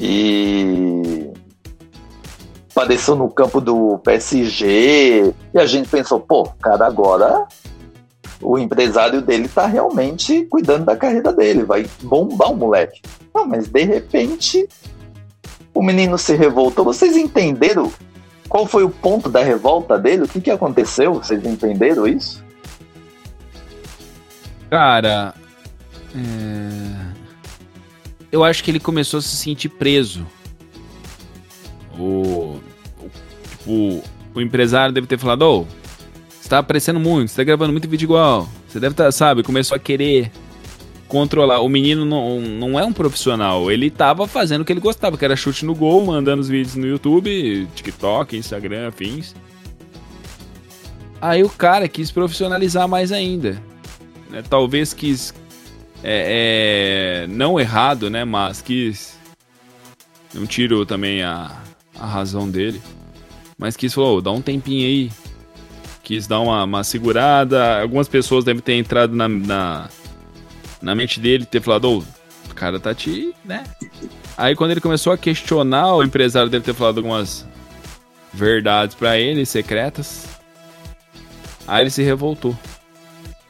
E 0.00 1.30
apareceu 2.78 3.16
no 3.16 3.28
campo 3.28 3.60
do 3.60 3.98
PSG. 3.98 5.34
E 5.52 5.58
a 5.58 5.66
gente 5.66 5.88
pensou, 5.88 6.20
pô, 6.20 6.44
cara, 6.62 6.86
agora 6.86 7.46
o 8.40 8.56
empresário 8.56 9.20
dele 9.20 9.48
tá 9.48 9.66
realmente 9.66 10.44
cuidando 10.44 10.84
da 10.84 10.96
carreira 10.96 11.32
dele, 11.32 11.64
vai 11.64 11.86
bombar 12.02 12.52
o 12.52 12.56
moleque. 12.56 13.02
Não, 13.34 13.46
mas 13.46 13.66
de 13.66 13.82
repente 13.82 14.68
o 15.74 15.82
menino 15.82 16.16
se 16.16 16.36
revoltou. 16.36 16.84
Vocês 16.84 17.16
entenderam 17.16 17.92
qual 18.48 18.64
foi 18.64 18.84
o 18.84 18.90
ponto 18.90 19.28
da 19.28 19.42
revolta 19.42 19.98
dele? 19.98 20.22
O 20.22 20.28
que, 20.28 20.40
que 20.40 20.50
aconteceu? 20.50 21.14
Vocês 21.14 21.44
entenderam 21.44 22.06
isso? 22.06 22.44
Cara, 24.70 25.34
é... 26.14 27.12
eu 28.30 28.44
acho 28.44 28.62
que 28.62 28.70
ele 28.70 28.80
começou 28.80 29.18
a 29.18 29.22
se 29.22 29.36
sentir 29.36 29.68
preso. 29.68 30.24
O, 31.98 32.60
tipo, 33.68 34.02
o 34.34 34.40
empresário 34.40 34.94
deve 34.94 35.06
ter 35.06 35.18
falado, 35.18 35.42
ô, 35.42 35.66
você 36.40 36.48
tá 36.48 36.58
aparecendo 36.58 36.98
muito, 36.98 37.30
você 37.30 37.36
tá 37.36 37.44
gravando 37.44 37.72
muito 37.72 37.88
vídeo 37.88 38.06
igual. 38.06 38.48
Você 38.66 38.80
deve 38.80 38.94
estar, 38.94 39.04
tá, 39.04 39.12
sabe, 39.12 39.42
começou 39.42 39.76
a 39.76 39.78
querer 39.78 40.30
controlar. 41.06 41.60
O 41.60 41.68
menino 41.68 42.04
não, 42.04 42.40
não 42.40 42.78
é 42.78 42.84
um 42.84 42.92
profissional, 42.92 43.70
ele 43.70 43.90
tava 43.90 44.26
fazendo 44.26 44.62
o 44.62 44.64
que 44.64 44.72
ele 44.72 44.80
gostava, 44.80 45.16
que 45.16 45.24
era 45.24 45.36
chute 45.36 45.64
no 45.64 45.74
gol, 45.74 46.04
mandando 46.06 46.40
os 46.40 46.48
vídeos 46.48 46.74
no 46.74 46.86
YouTube, 46.86 47.68
TikTok, 47.74 48.36
Instagram, 48.36 48.88
afins. 48.88 49.34
Aí 51.20 51.42
o 51.42 51.50
cara 51.50 51.88
quis 51.88 52.10
profissionalizar 52.10 52.88
mais 52.88 53.12
ainda. 53.12 53.60
Né? 54.30 54.42
Talvez 54.48 54.94
quis. 54.94 55.34
É, 56.00 57.24
é, 57.24 57.26
não 57.26 57.58
errado, 57.58 58.08
né? 58.08 58.24
Mas 58.24 58.62
quis. 58.62 59.18
Não 60.32 60.46
tiro 60.46 60.86
também 60.86 61.22
a, 61.22 61.60
a 61.98 62.06
razão 62.06 62.48
dele. 62.48 62.80
Mas 63.58 63.76
quis 63.76 63.92
falou, 63.92 64.18
oh, 64.18 64.20
dá 64.20 64.30
um 64.30 64.40
tempinho 64.40 64.86
aí. 64.86 65.10
Quis 66.04 66.28
dar 66.28 66.38
uma, 66.38 66.62
uma 66.62 66.84
segurada. 66.84 67.82
Algumas 67.82 68.08
pessoas 68.08 68.44
devem 68.44 68.62
ter 68.62 68.74
entrado 68.74 69.14
na, 69.14 69.28
na, 69.28 69.88
na 70.80 70.94
mente 70.94 71.18
dele, 71.18 71.44
ter 71.44 71.60
falado, 71.60 71.90
oh, 71.90 72.50
o 72.50 72.54
cara 72.54 72.78
tá 72.78 72.94
te, 72.94 73.34
né? 73.44 73.64
Aí 74.36 74.54
quando 74.54 74.70
ele 74.70 74.80
começou 74.80 75.12
a 75.12 75.18
questionar, 75.18 75.94
o 75.96 76.04
empresário 76.04 76.48
deve 76.48 76.64
ter 76.64 76.74
falado 76.74 76.98
algumas 76.98 77.44
verdades 78.32 78.94
para 78.94 79.18
ele, 79.18 79.44
secretas. 79.44 80.26
Aí 81.66 81.82
ele 81.82 81.90
se 81.90 82.02
revoltou. 82.02 82.56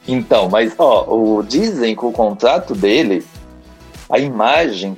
Então, 0.06 0.48
mas 0.48 0.74
ó, 0.78 1.04
o, 1.06 1.42
dizem 1.42 1.94
que 1.94 2.04
o 2.04 2.10
contrato 2.10 2.74
dele, 2.74 3.22
a 4.08 4.18
imagem 4.18 4.96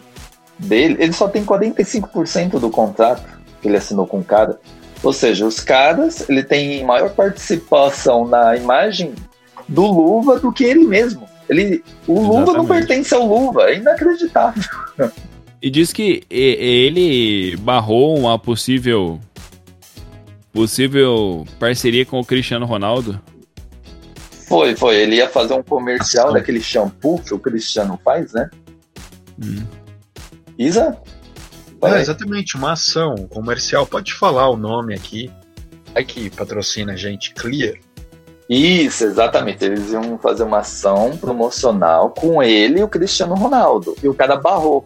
dele, 0.57 0.97
ele 1.01 1.13
só 1.13 1.29
tem 1.29 1.45
45% 1.45 2.61
do 2.61 2.71
contrato 2.71 3.41
que 3.61 3.67
ele 3.67 3.77
assinou 3.77 4.07
com 4.07 4.21
o 4.21 4.25
cara. 4.25 4.61
Ou 5.03 5.13
seja, 5.13 5.47
os 5.47 5.61
caras, 5.61 6.29
ele 6.29 6.43
tem 6.43 6.85
maior 6.85 7.11
participação 7.11 8.27
na 8.27 8.57
imagem 8.57 9.15
do 9.69 9.87
Luva 9.87 10.39
do 10.39 10.53
que 10.53 10.65
ele 10.65 10.85
mesmo. 10.85 11.29
Ele, 11.49 11.83
o 12.07 12.13
Exatamente. 12.13 12.39
Luva 12.39 12.53
não 12.53 12.67
pertence 12.67 13.15
ao 13.15 13.27
Luva, 13.27 13.71
é 13.71 13.77
inacreditável. 13.77 14.63
E 15.63 15.71
diz 15.71 15.93
que 15.93 16.23
ele 16.31 17.57
barrou 17.59 18.19
uma 18.19 18.39
possível 18.39 19.21
possível 20.53 21.47
parceria 21.59 22.05
com 22.05 22.19
o 22.19 22.25
Cristiano 22.25 22.67
Ronaldo. 22.67 23.21
Foi, 24.49 24.75
foi. 24.75 24.97
Ele 24.97 25.17
ia 25.17 25.29
fazer 25.29 25.55
um 25.55 25.63
comercial 25.63 26.33
daquele 26.33 26.61
shampoo 26.61 27.21
que 27.21 27.33
o 27.33 27.39
Cristiano 27.39 27.99
faz, 28.05 28.33
né? 28.33 28.51
Hum. 29.43 29.65
Isa? 30.59 30.99
É, 31.83 32.01
exatamente, 32.01 32.57
uma 32.57 32.73
ação 32.73 33.15
comercial. 33.29 33.87
Pode 33.87 34.13
falar 34.15 34.49
o 34.51 34.57
nome 34.57 34.95
aqui. 34.95 35.31
É 35.95 36.05
que 36.05 36.31
patrocina 36.31 36.93
a 36.93 36.97
gente, 36.97 37.33
Clear. 37.35 37.75
Isso, 38.49 39.05
exatamente. 39.05 39.65
Eles 39.65 39.93
iam 39.93 40.19
fazer 40.19 40.43
uma 40.43 40.59
ação 40.59 41.17
promocional 41.17 42.11
com 42.11 42.43
ele 42.43 42.81
e 42.81 42.83
o 42.83 42.89
Cristiano 42.89 43.35
Ronaldo. 43.35 43.97
E 44.03 44.09
o 44.09 44.15
cara 44.15 44.37
barrou. 44.37 44.85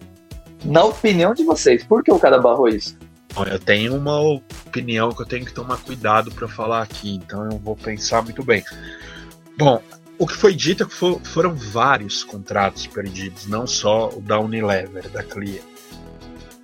Na 0.65 0.85
opinião 0.85 1.35
de 1.35 1.45
vocês, 1.45 1.85
por 1.85 2.03
que 2.03 2.13
o 2.13 2.19
cara 2.19 2.39
barrou 2.39 2.69
isso? 2.69 2.97
Eu 3.51 3.59
tenho 3.59 3.97
uma 3.97 4.21
opinião 4.21 5.11
que 5.13 5.23
eu 5.23 5.27
tenho 5.27 5.45
que 5.45 5.53
tomar 5.53 5.79
cuidado 5.79 6.31
para 6.31 6.47
falar 6.47 6.83
aqui, 6.83 7.17
então 7.17 7.45
eu 7.51 7.59
vou 7.59 7.75
pensar 7.75 8.23
muito 8.23 8.45
bem. 8.45 8.63
Bom, 9.59 9.83
o 10.17 10.27
que 10.27 10.35
foi 10.35 10.55
dito 10.55 10.85
é 10.85 10.87
que 10.87 10.95
foram 11.29 11.55
vários 11.55 12.23
contratos 12.23 12.87
perdidos, 12.87 13.47
não 13.47 13.67
só 13.67 14.09
o 14.11 14.21
da 14.21 14.39
Unilever, 14.39 15.09
da 15.11 15.23
Clear 15.23 15.74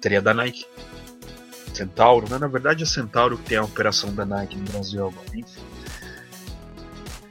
teria 0.00 0.22
da 0.22 0.34
Nike. 0.34 0.66
Centauro, 1.72 2.28
né? 2.28 2.36
na 2.38 2.48
verdade 2.48 2.82
é 2.82 2.86
Centauro 2.86 3.38
que 3.38 3.44
tem 3.44 3.58
a 3.58 3.62
operação 3.62 4.12
da 4.12 4.26
Nike 4.26 4.56
no 4.56 4.64
Brasil 4.64 5.06
agora, 5.06 5.26
enfim. 5.34 5.60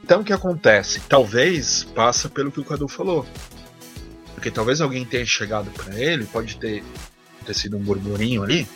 Então 0.04 0.22
o 0.22 0.24
que 0.24 0.34
acontece? 0.34 1.02
Talvez 1.02 1.84
passa 1.84 2.30
pelo 2.30 2.52
que 2.52 2.60
o 2.60 2.66
Cadu 2.66 2.88
falou. 2.88 3.26
Porque 4.34 4.50
talvez 4.50 4.82
alguém 4.82 5.06
tenha 5.06 5.26
chegado 5.26 5.70
para 5.72 5.94
ele, 6.00 6.26
pode 6.26 6.58
ter, 6.58 6.84
ter 7.46 7.54
sido 7.54 7.78
um 7.78 7.84
burburinho 7.84 8.42
ali. 8.42 8.68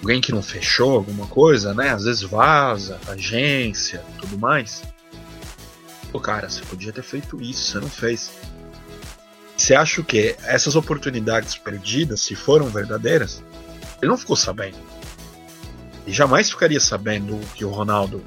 Alguém 0.00 0.20
que 0.20 0.32
não 0.32 0.42
fechou 0.42 0.94
alguma 0.94 1.26
coisa, 1.26 1.74
né? 1.74 1.90
Às 1.90 2.04
vezes 2.04 2.22
vaza, 2.22 2.98
agência, 3.08 4.02
tudo 4.20 4.38
mais. 4.38 4.82
Pô, 6.12 6.20
cara, 6.20 6.48
você 6.48 6.62
podia 6.62 6.92
ter 6.92 7.02
feito 7.02 7.42
isso, 7.42 7.72
você 7.72 7.80
não 7.80 7.90
fez. 7.90 8.30
Você 9.56 9.74
acha 9.74 10.02
que 10.02 10.36
essas 10.44 10.76
oportunidades 10.76 11.56
perdidas, 11.56 12.20
se 12.20 12.34
foram 12.34 12.66
verdadeiras, 12.66 13.42
ele 14.00 14.10
não 14.10 14.18
ficou 14.18 14.36
sabendo. 14.36 14.76
E 16.06 16.12
jamais 16.12 16.50
ficaria 16.50 16.78
sabendo 16.78 17.40
que 17.54 17.64
o 17.64 17.70
Ronaldo 17.70 18.22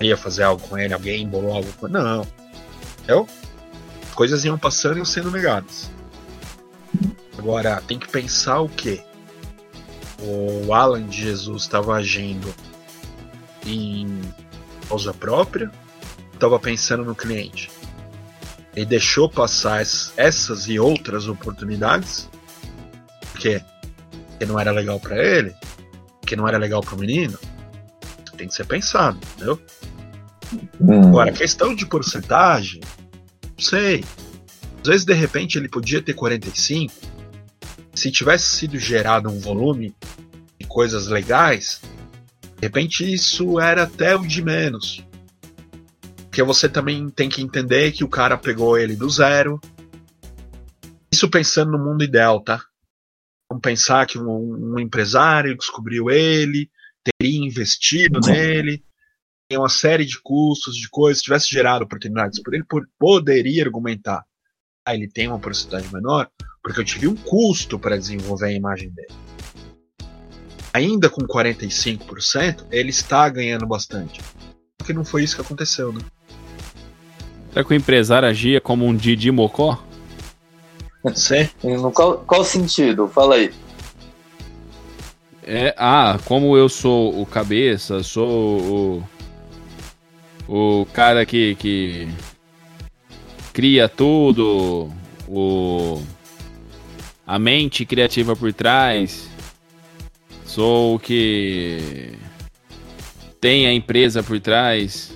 ia 0.00 0.16
fazer 0.16 0.42
algo 0.42 0.66
com 0.66 0.76
ele, 0.78 0.94
alguém 0.94 1.22
embolou 1.22 1.52
algo 1.52 1.72
com 1.74 1.86
ele. 1.86 1.94
Não. 1.94 2.26
Entendeu? 2.98 3.28
Coisas 4.14 4.44
iam 4.44 4.58
passando 4.58 4.98
e 5.00 5.06
sendo 5.06 5.30
negadas. 5.30 5.90
Agora, 7.38 7.82
tem 7.86 7.98
que 7.98 8.08
pensar 8.08 8.60
o 8.60 8.68
quê? 8.68 9.02
O 10.18 10.72
Alan 10.72 11.06
de 11.06 11.22
Jesus 11.22 11.62
estava 11.62 11.94
agindo 11.94 12.52
em 13.64 14.20
causa 14.88 15.12
própria, 15.12 15.70
estava 16.32 16.58
pensando 16.58 17.04
no 17.04 17.14
cliente. 17.14 17.70
Ele 18.76 18.84
deixou 18.84 19.28
passar 19.28 19.80
essas 19.80 20.68
e 20.68 20.78
outras 20.78 21.26
oportunidades, 21.26 22.28
porque, 23.32 23.62
porque 24.28 24.44
não 24.44 24.60
era 24.60 24.70
legal 24.70 25.00
para 25.00 25.16
ele, 25.16 25.54
que 26.26 26.36
não 26.36 26.46
era 26.46 26.58
legal 26.58 26.82
para 26.82 26.94
o 26.94 26.98
menino. 26.98 27.38
Tem 28.36 28.46
que 28.46 28.54
ser 28.54 28.66
pensado, 28.66 29.18
entendeu? 29.34 29.58
Hum. 30.78 31.08
Agora, 31.08 31.32
questão 31.32 31.74
de 31.74 31.86
porcentagem, 31.86 32.82
não 32.82 33.64
sei. 33.64 34.04
Às 34.82 34.88
vezes, 34.88 35.06
de 35.06 35.14
repente, 35.14 35.56
ele 35.56 35.70
podia 35.70 36.02
ter 36.02 36.12
45. 36.12 36.92
Se 37.94 38.10
tivesse 38.10 38.44
sido 38.44 38.78
gerado 38.78 39.30
um 39.30 39.40
volume 39.40 39.94
de 40.60 40.66
coisas 40.66 41.06
legais, 41.06 41.80
de 42.42 42.66
repente 42.66 43.10
isso 43.10 43.58
era 43.58 43.84
até 43.84 44.14
o 44.14 44.26
de 44.26 44.42
menos. 44.42 45.02
Porque 46.36 46.46
você 46.46 46.68
também 46.68 47.08
tem 47.08 47.30
que 47.30 47.40
entender 47.40 47.92
que 47.92 48.04
o 48.04 48.10
cara 48.10 48.36
pegou 48.36 48.76
ele 48.76 48.94
do 48.94 49.08
zero. 49.08 49.58
Isso 51.10 51.30
pensando 51.30 51.72
no 51.72 51.82
mundo 51.82 52.04
ideal, 52.04 52.42
tá? 52.42 52.62
Vamos 53.48 53.62
pensar 53.62 54.04
que 54.06 54.18
um, 54.18 54.74
um 54.74 54.78
empresário 54.78 55.56
descobriu 55.56 56.10
ele, 56.10 56.70
teria 57.02 57.42
investido 57.42 58.20
uhum. 58.22 58.30
nele, 58.30 58.84
tem 59.48 59.56
uma 59.56 59.70
série 59.70 60.04
de 60.04 60.20
custos, 60.20 60.76
de 60.76 60.90
coisas, 60.90 61.22
tivesse 61.22 61.48
gerado 61.48 61.86
oportunidades 61.86 62.42
por 62.42 62.52
ele, 62.52 62.66
poderia 62.98 63.64
argumentar. 63.64 64.22
Ah, 64.86 64.94
ele 64.94 65.08
tem 65.08 65.28
uma 65.28 65.38
porcentagem 65.38 65.90
menor, 65.90 66.28
porque 66.62 66.78
eu 66.78 66.84
tive 66.84 67.08
um 67.08 67.16
custo 67.16 67.78
para 67.78 67.96
desenvolver 67.96 68.48
a 68.48 68.52
imagem 68.52 68.90
dele 68.90 69.14
ainda 70.74 71.08
com 71.08 71.22
45%, 71.22 72.66
ele 72.70 72.90
está 72.90 73.26
ganhando 73.30 73.66
bastante. 73.66 74.20
Porque 74.76 74.92
não 74.92 75.06
foi 75.06 75.24
isso 75.24 75.34
que 75.34 75.40
aconteceu, 75.40 75.90
né? 75.90 76.02
Será 77.56 77.64
que 77.64 77.72
o 77.72 77.74
empresário 77.74 78.28
agia 78.28 78.60
como 78.60 78.84
um 78.84 78.94
Didi 78.94 79.30
Mocó? 79.30 79.82
Sim. 81.14 81.48
Qual, 81.94 82.18
qual 82.18 82.44
sentido? 82.44 83.08
Fala 83.08 83.36
aí. 83.36 83.50
É, 85.42 85.74
ah, 85.78 86.18
como 86.26 86.54
eu 86.54 86.68
sou 86.68 87.18
o 87.18 87.24
cabeça, 87.24 88.02
sou 88.02 89.00
o, 90.46 90.80
o 90.82 90.86
cara 90.92 91.24
que, 91.24 91.54
que 91.54 92.06
cria 93.54 93.88
tudo, 93.88 94.92
o, 95.26 96.02
a 97.26 97.38
mente 97.38 97.86
criativa 97.86 98.36
por 98.36 98.52
trás. 98.52 99.30
Sou 100.44 100.96
o 100.96 100.98
que 100.98 102.18
tem 103.40 103.66
a 103.66 103.72
empresa 103.72 104.22
por 104.22 104.38
trás. 104.40 105.15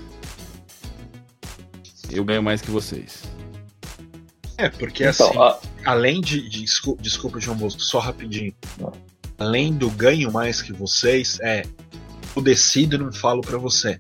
Eu 2.11 2.25
ganho 2.25 2.43
mais 2.43 2.61
que 2.61 2.71
vocês. 2.71 3.23
É, 4.57 4.69
porque 4.69 5.05
então, 5.05 5.27
assim, 5.27 5.65
a... 5.85 5.91
além 5.93 6.21
de, 6.21 6.49
de 6.49 6.63
desculpa, 6.63 7.03
desculpa, 7.03 7.41
João 7.41 7.57
Bosco, 7.57 7.81
só 7.81 7.99
rapidinho. 7.99 8.55
Não. 8.79 8.93
Além 9.39 9.73
do 9.73 9.89
ganho 9.91 10.31
mais 10.31 10.61
que 10.61 10.73
vocês, 10.73 11.39
é 11.41 11.63
eu 12.37 12.43
decido 12.43 12.97
e 12.97 12.99
não 12.99 13.13
falo 13.13 13.41
para 13.41 13.57
você. 13.57 13.99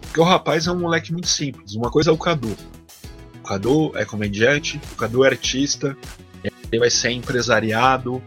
Porque 0.00 0.20
o 0.20 0.24
rapaz 0.24 0.66
é 0.66 0.72
um 0.72 0.78
moleque 0.78 1.12
muito 1.12 1.28
simples. 1.28 1.74
Uma 1.74 1.90
coisa 1.90 2.10
é 2.10 2.12
o 2.12 2.18
Cadu. 2.18 2.56
O 3.40 3.46
Cadu 3.46 3.92
é 3.96 4.04
comediante, 4.04 4.80
o 4.92 4.96
Cadu 4.96 5.24
é 5.24 5.28
artista, 5.28 5.96
ele 6.42 6.78
vai 6.78 6.90
ser 6.90 7.10
empresariado, 7.10 8.22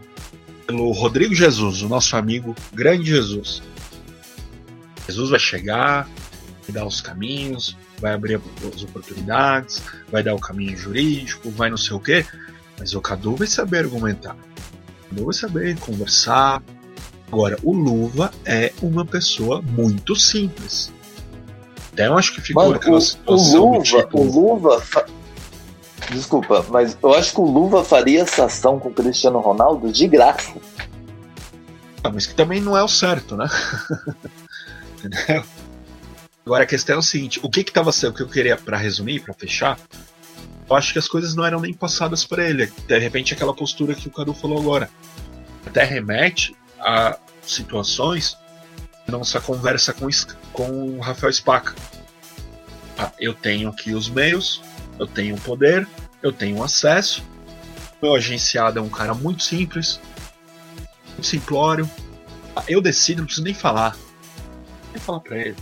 pelo 0.66 0.90
Rodrigo 0.92 1.34
Jesus, 1.34 1.82
o 1.82 1.88
nosso 1.88 2.16
amigo 2.16 2.54
grande 2.72 3.10
Jesus. 3.10 3.62
Jesus 5.06 5.30
vai 5.30 5.38
chegar, 5.38 6.08
vai 6.62 6.72
dar 6.72 6.86
os 6.86 7.00
caminhos, 7.00 7.76
vai 8.00 8.12
abrir 8.12 8.40
as 8.74 8.82
oportunidades, 8.82 9.82
vai 10.10 10.22
dar 10.22 10.34
o 10.34 10.38
caminho 10.38 10.76
jurídico, 10.76 11.50
vai 11.50 11.70
não 11.70 11.76
sei 11.76 11.96
o 11.96 12.00
quê, 12.00 12.24
mas 12.78 12.94
o 12.94 13.00
Cadu 13.00 13.36
vai 13.36 13.46
saber 13.46 13.78
argumentar. 13.78 14.34
O 14.34 15.08
Cadu 15.10 15.24
vai 15.24 15.34
saber 15.34 15.78
conversar. 15.78 16.62
Agora, 17.28 17.58
o 17.62 17.72
Luva 17.72 18.30
é 18.44 18.72
uma 18.82 19.04
pessoa 19.04 19.62
muito 19.62 20.14
simples. 20.14 20.92
Então 21.92 22.06
eu 22.06 22.18
acho 22.18 22.34
que 22.34 22.40
ficou 22.40 22.64
Mano, 22.64 22.76
aquela 22.76 22.98
o, 22.98 23.00
situação. 23.00 23.62
O 23.62 23.74
Luva, 23.74 23.84
tipo... 23.84 24.20
o 24.20 24.24
Luva 24.24 24.82
Desculpa, 26.10 26.64
mas 26.68 26.96
eu 27.02 27.14
acho 27.14 27.32
que 27.32 27.40
o 27.40 27.44
Luva 27.44 27.82
faria 27.82 28.22
essa 28.22 28.44
ação 28.44 28.78
com 28.78 28.88
o 28.88 28.92
Cristiano 28.92 29.40
Ronaldo 29.40 29.90
de 29.90 30.06
graça. 30.06 30.54
Ah, 32.02 32.10
mas 32.12 32.26
que 32.26 32.34
também 32.34 32.60
não 32.60 32.76
é 32.76 32.82
o 32.82 32.88
certo, 32.88 33.36
né? 33.36 33.46
Entendeu? 35.02 35.44
Agora 36.44 36.64
a 36.64 36.66
questão 36.66 36.96
é 36.96 36.98
o 36.98 37.02
seguinte: 37.02 37.40
o 37.42 37.48
que 37.48 37.64
que 37.64 37.72
tava 37.72 37.92
sendo, 37.92 38.12
o 38.12 38.14
que 38.14 38.22
eu 38.22 38.28
queria 38.28 38.56
para 38.56 38.76
resumir, 38.76 39.20
para 39.20 39.34
fechar, 39.34 39.78
eu 40.68 40.76
acho 40.76 40.92
que 40.92 40.98
as 40.98 41.08
coisas 41.08 41.34
não 41.34 41.44
eram 41.44 41.60
nem 41.60 41.72
passadas 41.72 42.24
para 42.24 42.48
ele. 42.48 42.66
De 42.86 42.98
repente, 42.98 43.34
aquela 43.34 43.54
postura 43.54 43.94
que 43.94 44.08
o 44.08 44.10
Cadu 44.10 44.34
falou 44.34 44.58
agora 44.58 44.90
até 45.66 45.82
remete 45.84 46.54
a 46.78 47.18
situações 47.42 48.36
nossa 49.06 49.40
conversa 49.40 49.92
com, 49.92 50.08
com 50.52 50.96
o 50.96 51.00
Rafael 51.00 51.32
Spaca. 51.32 51.74
Ah, 52.98 53.12
eu 53.18 53.34
tenho 53.34 53.68
aqui 53.68 53.92
os 53.92 54.08
meios, 54.08 54.62
eu 54.98 55.06
tenho 55.06 55.36
poder, 55.38 55.86
eu 56.22 56.32
tenho 56.32 56.62
acesso. 56.62 57.22
Meu 58.00 58.14
agenciado 58.14 58.78
é 58.78 58.82
um 58.82 58.88
cara 58.88 59.14
muito 59.14 59.42
simples, 59.42 60.00
muito 61.12 61.26
simplório. 61.26 61.88
Eu 62.68 62.80
decido, 62.80 63.18
não 63.18 63.26
preciso 63.26 63.44
nem 63.44 63.54
falar. 63.54 63.96
Nem 64.92 65.00
falar 65.00 65.20
pra 65.20 65.38
ele. 65.38 65.56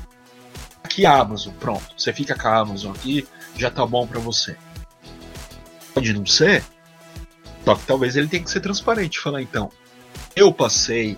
Aqui 0.92 1.06
a 1.06 1.20
Amazon, 1.20 1.54
pronto. 1.54 1.86
Você 1.96 2.12
fica 2.12 2.36
com 2.36 2.48
a 2.48 2.58
Amazon 2.58 2.92
aqui, 2.92 3.26
já 3.56 3.70
tá 3.70 3.86
bom 3.86 4.06
para 4.06 4.20
você. 4.20 4.54
Pode 5.94 6.12
não 6.12 6.26
ser, 6.26 6.62
só 7.64 7.74
que 7.74 7.86
talvez 7.86 8.14
ele 8.14 8.28
tenha 8.28 8.42
que 8.42 8.50
ser 8.50 8.60
transparente. 8.60 9.18
Falar 9.18 9.40
então, 9.40 9.72
eu 10.36 10.52
passei 10.52 11.16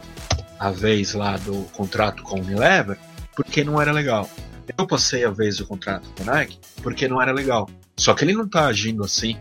a 0.60 0.70
vez 0.70 1.12
lá 1.12 1.36
do 1.38 1.64
contrato 1.72 2.22
com 2.22 2.36
o 2.36 2.42
Unilever 2.42 2.96
porque 3.34 3.64
não 3.64 3.82
era 3.82 3.90
legal. 3.90 4.30
Eu 4.78 4.86
passei 4.86 5.24
a 5.24 5.30
vez 5.30 5.56
do 5.56 5.66
contrato 5.66 6.08
com 6.16 6.30
a 6.30 6.34
Nike 6.34 6.56
porque 6.80 7.08
não 7.08 7.20
era 7.20 7.32
legal. 7.32 7.68
Só 7.96 8.14
que 8.14 8.24
ele 8.24 8.32
não 8.32 8.48
tá 8.48 8.66
agindo 8.66 9.02
assim. 9.02 9.36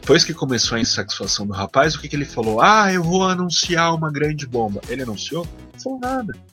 Depois 0.00 0.24
que 0.24 0.32
começou 0.32 0.78
a 0.78 0.80
insatisfação 0.80 1.46
do 1.46 1.52
rapaz, 1.52 1.94
o 1.94 2.00
que, 2.00 2.08
que 2.08 2.16
ele 2.16 2.24
falou? 2.24 2.62
Ah, 2.62 2.90
eu 2.90 3.02
vou 3.02 3.28
anunciar 3.28 3.94
uma 3.94 4.10
grande 4.10 4.46
bomba. 4.46 4.80
Ele 4.88 5.02
anunciou? 5.02 5.46
Não 5.74 5.80
falou 5.80 6.00
nada. 6.00 6.49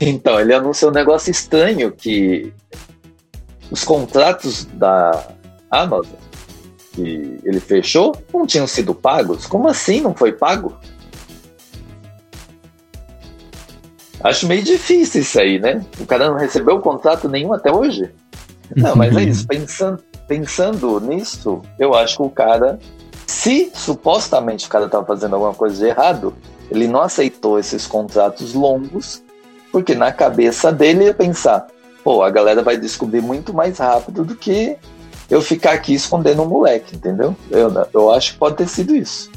Então, 0.00 0.40
ele 0.40 0.54
anunciou 0.54 0.90
um 0.90 0.94
negócio 0.94 1.30
estranho 1.30 1.92
que 1.92 2.52
os 3.70 3.84
contratos 3.84 4.64
da 4.64 5.28
Amazon 5.70 6.18
que 6.92 7.38
ele 7.44 7.60
fechou 7.60 8.14
não 8.32 8.46
tinham 8.46 8.66
sido 8.66 8.94
pagos. 8.94 9.46
Como 9.46 9.68
assim 9.68 10.00
não 10.00 10.14
foi 10.14 10.32
pago? 10.32 10.76
Acho 14.22 14.46
meio 14.46 14.62
difícil 14.62 15.22
isso 15.22 15.40
aí, 15.40 15.58
né? 15.58 15.84
O 15.98 16.04
cara 16.04 16.28
não 16.28 16.36
recebeu 16.36 16.78
contrato 16.80 17.28
nenhum 17.28 17.54
até 17.54 17.72
hoje. 17.72 18.10
Não, 18.76 18.94
mas 18.94 19.16
é 19.16 19.22
isso. 19.22 19.46
Pensando, 19.48 20.02
pensando 20.28 21.00
nisso, 21.00 21.62
eu 21.78 21.94
acho 21.94 22.16
que 22.16 22.22
o 22.22 22.30
cara, 22.30 22.78
se 23.26 23.72
supostamente 23.74 24.66
o 24.66 24.68
cara 24.68 24.86
estava 24.86 25.06
fazendo 25.06 25.34
alguma 25.34 25.54
coisa 25.54 25.76
de 25.76 25.86
errado, 25.86 26.34
ele 26.70 26.86
não 26.86 27.02
aceitou 27.02 27.58
esses 27.58 27.86
contratos 27.86 28.54
longos, 28.54 29.22
porque 29.72 29.94
na 29.94 30.12
cabeça 30.12 30.72
dele 30.72 31.04
ia 31.04 31.14
pensar: 31.14 31.66
pô, 32.04 32.22
a 32.22 32.30
galera 32.30 32.62
vai 32.62 32.76
descobrir 32.76 33.20
muito 33.20 33.52
mais 33.52 33.78
rápido 33.78 34.24
do 34.24 34.36
que 34.36 34.76
eu 35.28 35.40
ficar 35.40 35.72
aqui 35.72 35.94
escondendo 35.94 36.42
um 36.42 36.48
moleque, 36.48 36.96
entendeu? 36.96 37.36
Eu, 37.50 37.72
eu 37.92 38.10
acho 38.10 38.32
que 38.32 38.38
pode 38.38 38.56
ter 38.56 38.68
sido 38.68 38.94
isso. 38.94 39.30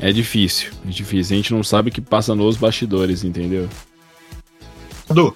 É 0.00 0.12
difícil, 0.12 0.70
é 0.86 0.90
difícil. 0.90 1.34
A 1.34 1.36
gente 1.36 1.52
não 1.52 1.64
sabe 1.64 1.90
o 1.90 1.92
que 1.92 2.00
passa 2.00 2.34
nos 2.34 2.56
bastidores, 2.56 3.24
entendeu? 3.24 3.68
Du. 5.08 5.34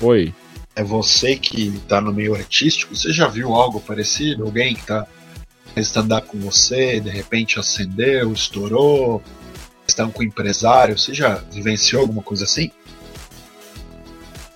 Oi 0.00 0.32
é 0.74 0.82
você 0.82 1.36
que 1.36 1.68
está 1.68 2.00
no 2.00 2.12
meio 2.12 2.34
artístico, 2.34 2.96
você 2.96 3.12
já 3.12 3.28
viu 3.28 3.54
algo 3.54 3.80
parecido? 3.80 4.44
Alguém 4.44 4.74
que 4.74 4.80
está 4.80 5.06
stand-up 5.76 6.28
com 6.28 6.38
você, 6.38 7.00
de 7.00 7.10
repente 7.10 7.58
acendeu, 7.58 8.32
estourou, 8.32 9.22
estão 9.86 10.10
com 10.10 10.22
empresário, 10.22 10.98
você 10.98 11.12
já 11.12 11.42
vivenciou 11.50 12.02
alguma 12.02 12.22
coisa 12.22 12.44
assim? 12.44 12.70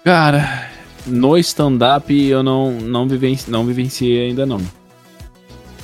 Cara, 0.05 0.71
no 1.07 1.37
stand-up 1.39 2.15
eu 2.15 2.43
não, 2.43 2.73
não, 2.73 3.09
vivenci, 3.09 3.51
não 3.51 3.65
vivenciei 3.65 4.29
ainda 4.29 4.47
não. 4.47 4.61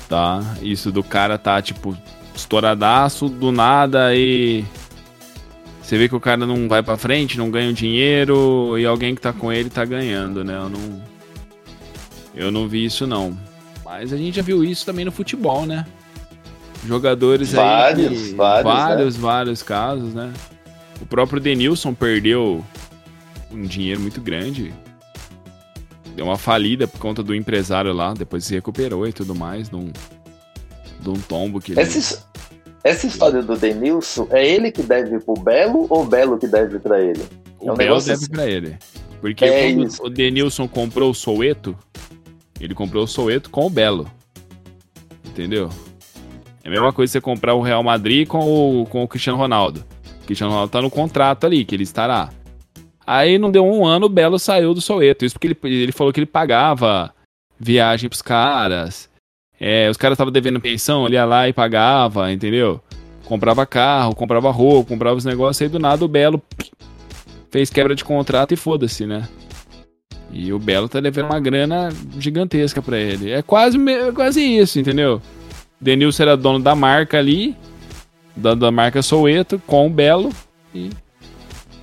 Tá? 0.08 0.42
Isso 0.60 0.92
do 0.92 1.02
cara 1.02 1.38
tá, 1.38 1.60
tipo, 1.60 1.96
estouradaço 2.34 3.28
do 3.28 3.50
nada 3.50 4.14
e 4.14 4.64
você 5.82 5.98
vê 5.98 6.08
que 6.08 6.14
o 6.14 6.20
cara 6.20 6.46
não 6.46 6.68
vai 6.68 6.82
para 6.82 6.96
frente, 6.96 7.36
não 7.36 7.50
ganha 7.50 7.72
dinheiro 7.72 8.78
e 8.78 8.86
alguém 8.86 9.14
que 9.14 9.20
tá 9.20 9.32
com 9.32 9.52
ele 9.52 9.68
tá 9.68 9.84
ganhando, 9.84 10.44
né? 10.44 10.56
Eu 10.56 10.68
não 10.68 11.02
Eu 12.34 12.50
não 12.50 12.68
vi 12.68 12.84
isso 12.84 13.06
não. 13.06 13.36
Mas 13.84 14.12
a 14.12 14.16
gente 14.16 14.36
já 14.36 14.42
viu 14.42 14.64
isso 14.64 14.86
também 14.86 15.04
no 15.04 15.12
futebol, 15.12 15.66
né? 15.66 15.86
Jogadores 16.86 17.52
vários, 17.52 18.30
aí. 18.30 18.34
Vários, 18.34 18.64
vários, 18.64 19.16
né? 19.16 19.22
vários 19.22 19.62
casos, 19.62 20.14
né? 20.14 20.32
O 21.00 21.06
próprio 21.06 21.40
Denilson 21.40 21.94
perdeu 21.94 22.64
um 23.50 23.62
dinheiro 23.62 24.00
muito 24.00 24.20
grande. 24.20 24.72
Deu 26.16 26.26
uma 26.26 26.36
falida 26.36 26.86
por 26.86 26.98
conta 26.98 27.22
do 27.22 27.34
empresário 27.34 27.92
lá, 27.92 28.12
depois 28.12 28.44
se 28.44 28.54
recuperou 28.54 29.06
e 29.06 29.12
tudo 29.12 29.34
mais, 29.34 29.68
de 29.68 29.76
um, 29.76 29.90
de 31.00 31.08
um 31.08 31.14
tombo 31.14 31.60
que 31.60 31.72
ele... 31.72 31.80
Essa, 31.80 32.24
essa 32.84 33.06
história 33.06 33.42
do 33.42 33.56
Denilson, 33.56 34.26
é 34.30 34.46
ele 34.46 34.70
que 34.70 34.82
deve 34.82 35.20
pro 35.20 35.34
Belo 35.34 35.86
ou 35.88 36.02
o 36.02 36.06
Belo 36.06 36.38
que 36.38 36.46
deve 36.46 36.78
para 36.78 37.00
ele? 37.00 37.22
O 37.58 37.70
é 37.70 37.72
um 37.72 37.76
Belo 37.76 37.98
deve 38.00 38.12
assim. 38.12 38.28
para 38.28 38.46
ele. 38.46 38.76
Porque 39.20 39.44
é 39.44 39.72
quando 39.72 39.86
isso. 39.86 40.02
o 40.04 40.10
Denilson 40.10 40.66
comprou 40.66 41.10
o 41.10 41.14
Soueto, 41.14 41.76
ele 42.60 42.74
comprou 42.74 43.04
o 43.04 43.08
Soueto 43.08 43.48
com 43.50 43.66
o 43.66 43.70
Belo. 43.70 44.10
Entendeu? 45.24 45.70
É 46.64 46.68
a 46.68 46.70
mesma 46.70 46.92
coisa 46.92 47.12
você 47.12 47.20
comprar 47.20 47.54
o 47.54 47.60
Real 47.60 47.82
Madrid 47.82 48.26
com 48.26 48.38
o, 48.82 48.86
com 48.86 49.02
o 49.02 49.08
Cristiano 49.08 49.38
Ronaldo. 49.38 49.84
O 50.22 50.26
Cristiano 50.26 50.52
Ronaldo 50.52 50.70
tá 50.70 50.80
no 50.80 50.90
contrato 50.90 51.44
ali, 51.44 51.64
que 51.64 51.74
ele 51.74 51.82
estará. 51.82 52.30
Aí 53.04 53.36
não 53.36 53.50
deu 53.50 53.66
um 53.66 53.84
ano, 53.84 54.06
o 54.06 54.08
Belo 54.08 54.38
saiu 54.38 54.72
do 54.72 54.80
Soweto. 54.80 55.24
Isso 55.24 55.34
porque 55.34 55.48
ele, 55.48 55.82
ele 55.82 55.92
falou 55.92 56.12
que 56.12 56.20
ele 56.20 56.26
pagava 56.26 57.12
viagem 57.58 58.08
pros 58.08 58.22
caras. 58.22 59.10
É, 59.58 59.88
os 59.90 59.96
caras 59.96 60.16
estavam 60.16 60.32
devendo 60.32 60.60
pensão, 60.60 61.06
ele 61.06 61.14
ia 61.14 61.24
lá 61.24 61.48
e 61.48 61.52
pagava, 61.52 62.32
entendeu? 62.32 62.80
Comprava 63.24 63.66
carro, 63.66 64.14
comprava 64.14 64.50
roupa, 64.50 64.88
comprava 64.88 65.16
os 65.16 65.24
negócios. 65.24 65.62
Aí 65.62 65.68
do 65.68 65.78
nada 65.78 66.04
o 66.04 66.08
Belo 66.08 66.40
fez 67.50 67.70
quebra 67.70 67.94
de 67.94 68.04
contrato 68.04 68.52
e 68.54 68.56
foda-se, 68.56 69.06
né? 69.06 69.28
E 70.32 70.52
o 70.52 70.58
Belo 70.58 70.88
tá 70.88 71.00
devendo 71.00 71.26
uma 71.26 71.38
grana 71.38 71.90
gigantesca 72.18 72.80
para 72.80 72.98
ele. 72.98 73.30
É 73.30 73.42
quase, 73.42 73.78
é 73.90 74.12
quase 74.12 74.40
isso, 74.40 74.80
entendeu? 74.80 75.20
Denilson 75.82 76.22
era 76.22 76.36
dono 76.36 76.60
da 76.60 76.76
marca 76.76 77.18
ali, 77.18 77.56
da, 78.36 78.54
da 78.54 78.70
marca 78.70 79.02
Soueto, 79.02 79.60
com 79.66 79.88
o 79.88 79.90
Belo. 79.90 80.30
E... 80.72 80.90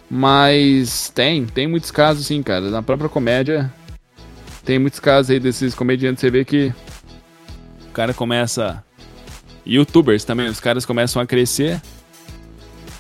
Mas 0.09 1.11
tem, 1.13 1.45
tem 1.45 1.67
muitos 1.67 1.91
casos 1.91 2.25
sim, 2.25 2.41
cara. 2.41 2.69
Na 2.69 2.81
própria 2.81 3.09
comédia, 3.09 3.71
tem 4.63 4.79
muitos 4.79 5.01
casos 5.01 5.29
aí 5.29 5.39
desses 5.39 5.75
comediantes. 5.75 6.21
Você 6.21 6.31
vê 6.31 6.45
que 6.45 6.73
o 7.89 7.91
cara 7.91 8.13
começa. 8.13 8.81
Youtubers 9.67 10.23
também, 10.23 10.47
os 10.47 10.61
caras 10.61 10.85
começam 10.85 11.21
a 11.21 11.27
crescer. 11.27 11.79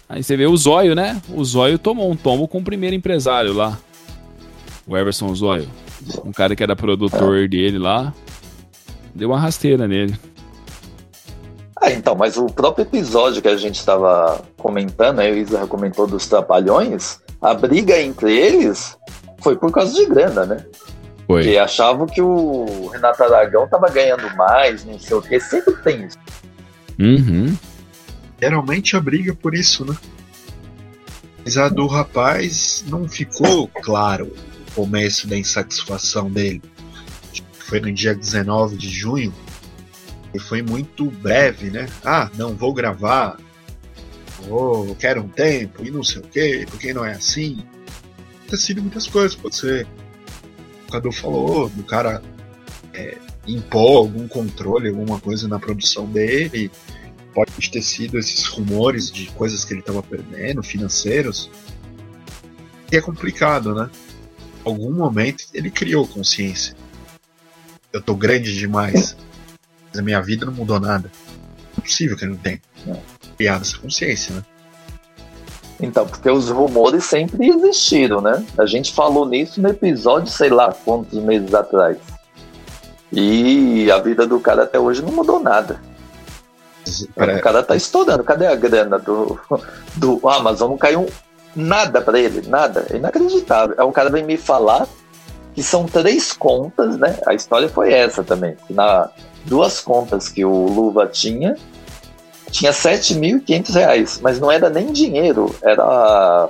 Aí 0.07 0.21
você 0.21 0.35
vê 0.35 0.45
o 0.45 0.57
Zóio, 0.57 0.93
né? 0.93 1.19
O 1.29 1.43
Zóio 1.43 1.79
tomou 1.79 2.11
um 2.11 2.15
tombo 2.15 2.47
com 2.47 2.59
o 2.59 2.63
primeiro 2.63 2.95
empresário 2.95 3.53
lá. 3.53 3.79
O 4.85 4.97
Everson 4.97 5.33
Zóio. 5.33 5.67
Um 6.25 6.31
cara 6.31 6.55
que 6.55 6.61
era 6.61 6.75
produtor 6.75 7.47
dele 7.47 7.79
lá. 7.79 8.13
Deu 9.15 9.29
uma 9.29 9.39
rasteira 9.39 9.87
nele. 9.87 10.13
Ah, 11.81 11.91
então, 11.91 12.13
mas 12.13 12.35
o 12.35 12.47
próprio 12.47 12.83
episódio 12.83 13.41
que 13.41 13.47
a 13.47 13.55
gente 13.55 13.75
estava 13.75 14.41
comentando, 14.57 15.19
aí 15.19 15.31
o 15.31 15.37
Isra 15.37 15.65
comentou 15.65 16.05
dos 16.05 16.27
trapalhões, 16.27 17.19
a 17.41 17.53
briga 17.53 17.99
entre 18.01 18.37
eles 18.37 18.97
foi 19.41 19.55
por 19.55 19.71
causa 19.71 19.93
de 19.93 20.05
grana, 20.05 20.45
né? 20.45 20.65
Foi. 21.25 21.43
Porque 21.43 21.57
achavam 21.57 22.05
que 22.05 22.21
o 22.21 22.87
Renato 22.87 23.23
Aragão 23.23 23.67
tava 23.67 23.89
ganhando 23.89 24.35
mais, 24.35 24.83
não 24.83 24.99
sei 24.99 25.15
o 25.15 25.21
quê, 25.21 25.39
sempre 25.39 25.75
tem 25.77 26.05
isso. 26.05 26.17
Uhum. 26.99 27.55
Geralmente 28.41 28.97
a 28.97 28.99
briga 28.99 29.33
por 29.33 29.53
isso, 29.55 29.85
né? 29.85 29.95
Mas 31.45 31.57
a 31.57 31.69
do 31.69 31.87
rapaz 31.87 32.83
não 32.87 33.07
ficou 33.07 33.67
claro 33.67 34.33
o 34.67 34.71
começo 34.73 35.27
da 35.27 35.37
insatisfação 35.37 36.29
dele. 36.29 36.61
Foi 37.53 37.79
no 37.79 37.91
dia 37.91 38.13
19 38.13 38.75
de 38.75 38.89
junho, 38.89 39.33
e 40.33 40.39
foi 40.39 40.61
muito 40.61 41.05
breve, 41.05 41.69
né? 41.69 41.87
Ah, 42.03 42.29
não 42.35 42.55
vou 42.55 42.73
gravar, 42.73 43.37
oh, 44.49 44.95
quero 44.95 45.21
um 45.21 45.27
tempo 45.27 45.83
e 45.83 45.91
não 45.91 46.03
sei 46.03 46.21
o 46.21 46.27
quê, 46.27 46.65
porque 46.69 46.93
não 46.93 47.05
é 47.05 47.13
assim. 47.13 47.63
Sido 48.51 48.81
muitas 48.81 49.07
coisas, 49.07 49.35
pode 49.35 49.55
ser. 49.55 49.87
O 50.87 50.91
Cadu 50.91 51.11
falou 51.11 51.69
do 51.69 51.83
cara 51.83 52.21
é, 52.93 53.15
impor 53.45 53.97
algum 53.97 54.27
controle, 54.27 54.89
alguma 54.89 55.19
coisa 55.19 55.47
na 55.47 55.59
produção 55.59 56.07
dele. 56.07 56.71
Pode 57.33 57.69
ter 57.69 57.81
sido 57.83 58.17
esses 58.17 58.45
rumores 58.45 59.11
de 59.11 59.27
coisas 59.27 59.63
que 59.63 59.73
ele 59.73 59.81
estava 59.81 60.01
perdendo, 60.01 60.63
financeiros. 60.63 61.49
E 62.91 62.97
é 62.97 63.01
complicado, 63.01 63.75
né? 63.75 63.87
Em 64.65 64.69
algum 64.69 64.91
momento 64.91 65.45
ele 65.53 65.69
criou 65.69 66.07
consciência. 66.07 66.75
Eu 67.93 68.01
tô 68.01 68.15
grande 68.15 68.57
demais 68.57 69.15
a 69.97 70.01
minha 70.01 70.21
vida 70.21 70.45
não 70.45 70.53
mudou 70.53 70.79
nada. 70.79 71.11
Não 71.75 71.79
é 71.79 71.81
possível 71.81 72.17
que 72.17 72.25
ele 72.25 72.31
não 72.31 72.39
tenha 72.39 72.59
criado 73.37 73.61
essa 73.61 73.77
consciência, 73.77 74.35
né? 74.35 74.43
Então, 75.81 76.05
porque 76.05 76.29
os 76.29 76.49
rumores 76.49 77.05
sempre 77.05 77.47
existiram, 77.47 78.19
né? 78.19 78.45
A 78.57 78.65
gente 78.65 78.93
falou 78.93 79.25
nisso 79.25 79.61
no 79.61 79.69
episódio, 79.69 80.27
sei 80.27 80.49
lá 80.49 80.73
quantos 80.73 81.17
meses 81.19 81.53
atrás. 81.53 81.97
E 83.11 83.89
a 83.89 83.97
vida 83.97 84.27
do 84.27 84.39
cara 84.39 84.63
até 84.63 84.77
hoje 84.77 85.01
não 85.01 85.11
mudou 85.11 85.39
nada. 85.39 85.79
O 87.15 87.41
cara 87.41 87.63
tá 87.63 87.75
estourando. 87.75 88.23
Cadê 88.23 88.45
a 88.45 88.55
grana 88.55 88.99
do, 88.99 89.39
do 89.95 90.27
Amazon? 90.27 90.71
Não 90.71 90.77
caiu 90.77 91.07
nada 91.55 92.01
para 92.01 92.19
ele, 92.19 92.47
nada. 92.47 92.85
É 92.89 92.97
inacreditável. 92.97 93.75
É 93.77 93.83
um 93.83 93.91
cara 93.91 94.09
vem 94.09 94.23
me 94.23 94.37
falar 94.37 94.87
que 95.55 95.63
são 95.63 95.85
três 95.85 96.33
contas, 96.33 96.97
né? 96.97 97.17
A 97.25 97.33
história 97.33 97.69
foi 97.69 97.93
essa 97.93 98.23
também. 98.23 98.55
Na, 98.69 99.09
duas 99.45 99.79
contas 99.79 100.29
que 100.29 100.43
o 100.45 100.67
Luva 100.67 101.07
tinha, 101.07 101.55
tinha 102.51 102.71
7.500 102.71 103.73
reais, 103.73 104.19
mas 104.21 104.39
não 104.39 104.51
era 104.51 104.69
nem 104.69 104.91
dinheiro, 104.91 105.55
era 105.61 106.49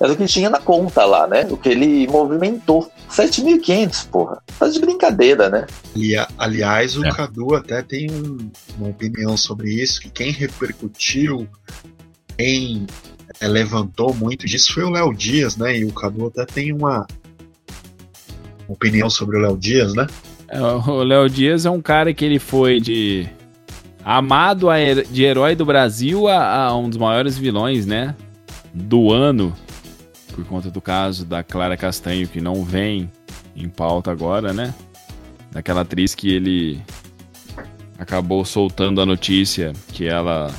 era 0.00 0.14
o 0.14 0.16
que 0.16 0.24
tinha 0.24 0.48
na 0.48 0.58
conta 0.58 1.04
lá, 1.04 1.26
né? 1.26 1.46
O 1.50 1.58
que 1.58 1.68
ele 1.68 2.08
movimentou. 2.08 2.90
7.500, 3.10 4.08
porra. 4.08 4.42
Tá 4.58 4.66
de 4.66 4.80
brincadeira, 4.80 5.50
né? 5.50 5.66
E, 5.94 6.16
aliás, 6.38 6.96
o 6.96 7.04
é. 7.04 7.12
Cadu 7.12 7.54
até 7.54 7.82
tem 7.82 8.10
um, 8.10 8.50
uma 8.78 8.88
opinião 8.88 9.36
sobre 9.36 9.74
isso, 9.74 10.00
que 10.00 10.08
quem 10.08 10.30
repercutiu, 10.30 11.46
quem 12.38 12.86
é, 13.38 13.46
levantou 13.46 14.14
muito 14.14 14.46
disso 14.46 14.72
foi 14.72 14.84
o 14.84 14.90
Léo 14.90 15.12
Dias, 15.12 15.58
né? 15.58 15.76
E 15.76 15.84
o 15.84 15.92
Cadu 15.92 16.28
até 16.28 16.46
tem 16.46 16.72
uma 16.72 17.06
opinião 18.66 19.10
sobre 19.10 19.36
o 19.36 19.40
Léo 19.40 19.58
Dias, 19.58 19.92
né? 19.92 20.06
É, 20.50 20.60
o 20.60 21.04
Léo 21.04 21.30
Dias 21.30 21.64
é 21.64 21.70
um 21.70 21.80
cara 21.80 22.12
que 22.12 22.24
ele 22.24 22.40
foi 22.40 22.80
de 22.80 23.28
amado 24.04 24.66
de 25.08 25.22
herói 25.22 25.54
do 25.54 25.64
Brasil 25.64 26.26
a, 26.26 26.64
a, 26.64 26.76
um 26.76 26.88
dos 26.88 26.98
maiores 26.98 27.38
vilões, 27.38 27.86
né? 27.86 28.16
Do 28.74 29.12
ano, 29.12 29.54
por 30.34 30.44
conta 30.44 30.68
do 30.68 30.80
caso 30.80 31.24
da 31.24 31.44
Clara 31.44 31.76
Castanho, 31.76 32.26
que 32.26 32.40
não 32.40 32.64
vem 32.64 33.08
em 33.54 33.68
pauta 33.68 34.10
agora, 34.10 34.52
né? 34.52 34.74
Daquela 35.52 35.82
atriz 35.82 36.16
que 36.16 36.32
ele 36.32 36.82
acabou 37.96 38.44
soltando 38.44 39.00
a 39.00 39.06
notícia 39.06 39.72
que 39.92 40.04
ela 40.04 40.52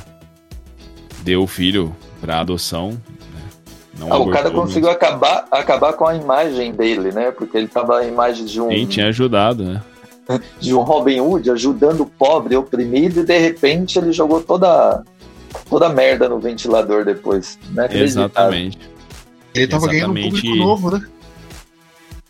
deu 1.22 1.42
o 1.42 1.46
filho 1.46 1.94
para 2.18 2.40
adoção 2.40 2.98
ah, 4.10 4.18
o 4.18 4.30
cara 4.30 4.50
conseguiu 4.50 4.90
acabar, 4.90 5.46
acabar 5.50 5.92
com 5.92 6.06
a 6.06 6.14
imagem 6.14 6.72
dele, 6.72 7.12
né? 7.12 7.30
Porque 7.30 7.56
ele 7.56 7.68
tava 7.68 7.98
a 7.98 8.06
imagem 8.06 8.44
de 8.44 8.60
um. 8.60 8.68
Quem 8.68 8.86
tinha 8.86 9.08
ajudado, 9.08 9.64
né? 9.64 9.82
De 10.60 10.72
um 10.72 10.82
Robin 10.82 11.20
Hood 11.20 11.50
ajudando 11.50 12.02
o 12.02 12.06
pobre, 12.06 12.56
oprimido, 12.56 13.20
e 13.20 13.24
de 13.24 13.38
repente 13.38 13.98
ele 13.98 14.12
jogou 14.12 14.40
toda, 14.40 15.02
toda 15.68 15.86
a 15.86 15.88
merda 15.88 16.28
no 16.28 16.38
ventilador 16.38 17.04
depois. 17.04 17.58
Né? 17.70 17.88
Exatamente. 17.90 18.78
Ele 19.52 19.66
tava 19.66 19.86
Exatamente. 19.86 19.90
ganhando 19.90 20.18
um 20.18 20.30
público 20.30 20.56
novo, 20.56 20.90
né? 20.92 21.06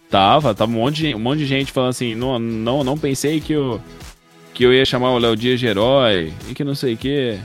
Tava, 0.09 0.55
tava 0.55 0.71
um 0.71 0.75
monte, 0.75 0.97
de, 0.97 1.15
um 1.15 1.19
monte 1.19 1.39
de 1.39 1.47
gente 1.47 1.73
falando 1.73 1.91
assim, 1.91 2.15
não, 2.15 2.39
não, 2.39 2.85
não 2.85 2.99
pensei 2.99 3.41
que 3.41 3.53
eu, 3.53 3.81
que 4.53 4.65
eu 4.65 4.73
ia 4.73 4.85
chamar 4.85 5.11
o 5.11 5.19
Léo 5.19 5.37
Dias 5.37 5.59
de 5.61 5.67
herói, 5.67 6.33
e 6.49 6.55
que 6.55 6.65
não 6.65 6.75
sei 6.75 6.95
o 6.95 6.97
que. 6.97 7.39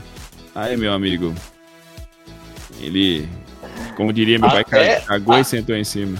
Aí, 0.54 0.76
meu 0.76 0.92
amigo, 0.92 1.34
ele 2.80 3.28
como 3.98 4.12
diria 4.12 4.38
meu 4.38 4.48
Até 4.48 4.62
pai, 4.62 5.00
cagou 5.00 5.34
a... 5.34 5.40
e 5.40 5.44
sentou 5.44 5.74
em 5.74 5.82
cima. 5.82 6.16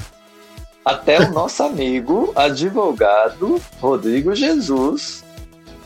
Até 0.84 1.20
o 1.20 1.30
nosso 1.30 1.62
amigo, 1.62 2.32
advogado 2.34 3.62
Rodrigo 3.80 4.34
Jesus, 4.34 5.24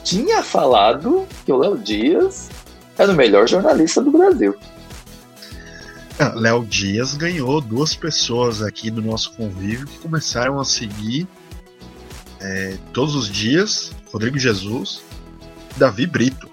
tinha 0.03 0.43
falado 0.43 1.27
que 1.45 1.53
o 1.53 1.59
Léo 1.59 1.77
Dias 1.77 2.49
era 2.97 3.13
o 3.13 3.15
melhor 3.15 3.47
jornalista 3.47 4.01
do 4.01 4.11
Brasil. 4.11 4.57
Ah, 6.19 6.33
Léo 6.35 6.65
Dias 6.65 7.15
ganhou 7.15 7.61
duas 7.61 7.95
pessoas 7.95 8.63
aqui 8.63 8.91
do 8.91 9.03
nosso 9.03 9.35
convívio 9.35 9.87
que 9.87 9.99
começaram 9.99 10.59
a 10.59 10.65
seguir 10.65 11.29
é, 12.41 12.79
todos 12.95 13.15
os 13.15 13.29
dias 13.29 13.93
Rodrigo 14.11 14.39
Jesus 14.39 15.03
Davi 15.77 16.07
Brito. 16.07 16.51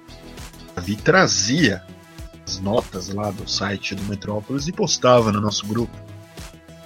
Davi 0.76 0.98
trazia 0.98 1.82
as 2.50 2.60
notas 2.60 3.10
lá 3.10 3.30
do 3.30 3.48
site 3.48 3.94
do 3.94 4.04
Metrópolis 4.06 4.68
e 4.68 4.72
postava 4.72 5.32
no 5.32 5.40
nosso 5.40 5.68
grupo. 5.68 5.96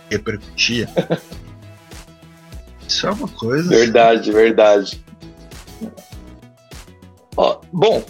Repercutia. 0.09 0.89
Isso 2.85 3.07
é 3.07 3.11
uma 3.11 3.29
coisa. 3.29 3.69
Verdade, 3.69 4.31
verdade. 4.31 5.01
Ó, 7.37 7.61
bom, 7.71 8.03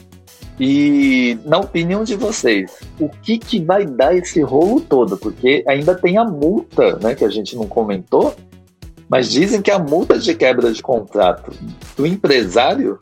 e 0.60 1.38
na 1.46 1.60
opinião 1.60 2.04
de 2.04 2.16
vocês, 2.16 2.72
o 3.00 3.08
que, 3.08 3.38
que 3.38 3.64
vai 3.64 3.86
dar 3.86 4.16
esse 4.16 4.42
rolo 4.42 4.82
todo? 4.82 5.16
Porque 5.16 5.64
ainda 5.68 5.94
tem 5.94 6.18
a 6.18 6.26
multa, 6.26 6.98
né, 6.98 7.14
que 7.14 7.24
a 7.24 7.30
gente 7.30 7.56
não 7.56 7.68
comentou, 7.68 8.36
mas 9.08 9.30
dizem 9.30 9.62
que 9.62 9.70
a 9.70 9.78
multa 9.78 10.18
de 10.18 10.34
quebra 10.34 10.74
de 10.74 10.82
contrato 10.82 11.52
do 11.96 12.06
empresário 12.06 12.98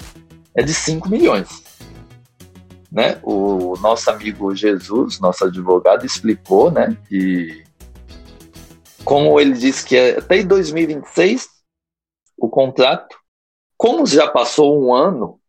é 0.53 0.61
de 0.61 0.73
5 0.73 1.09
milhões. 1.09 1.70
Né? 2.91 3.19
O 3.23 3.77
nosso 3.77 4.09
amigo 4.09 4.53
Jesus, 4.53 5.19
nosso 5.19 5.45
advogado, 5.45 6.05
explicou 6.05 6.69
né, 6.69 6.97
que, 7.07 7.63
como 9.05 9.39
ele 9.39 9.53
disse 9.53 9.85
que 9.85 9.97
até 9.97 10.43
2026 10.43 11.47
o 12.37 12.49
contrato, 12.49 13.17
como 13.77 14.05
já 14.05 14.27
passou 14.27 14.83
um 14.83 14.93
ano, 14.93 15.39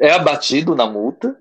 é 0.00 0.10
abatido 0.10 0.74
na 0.74 0.86
multa 0.86 1.36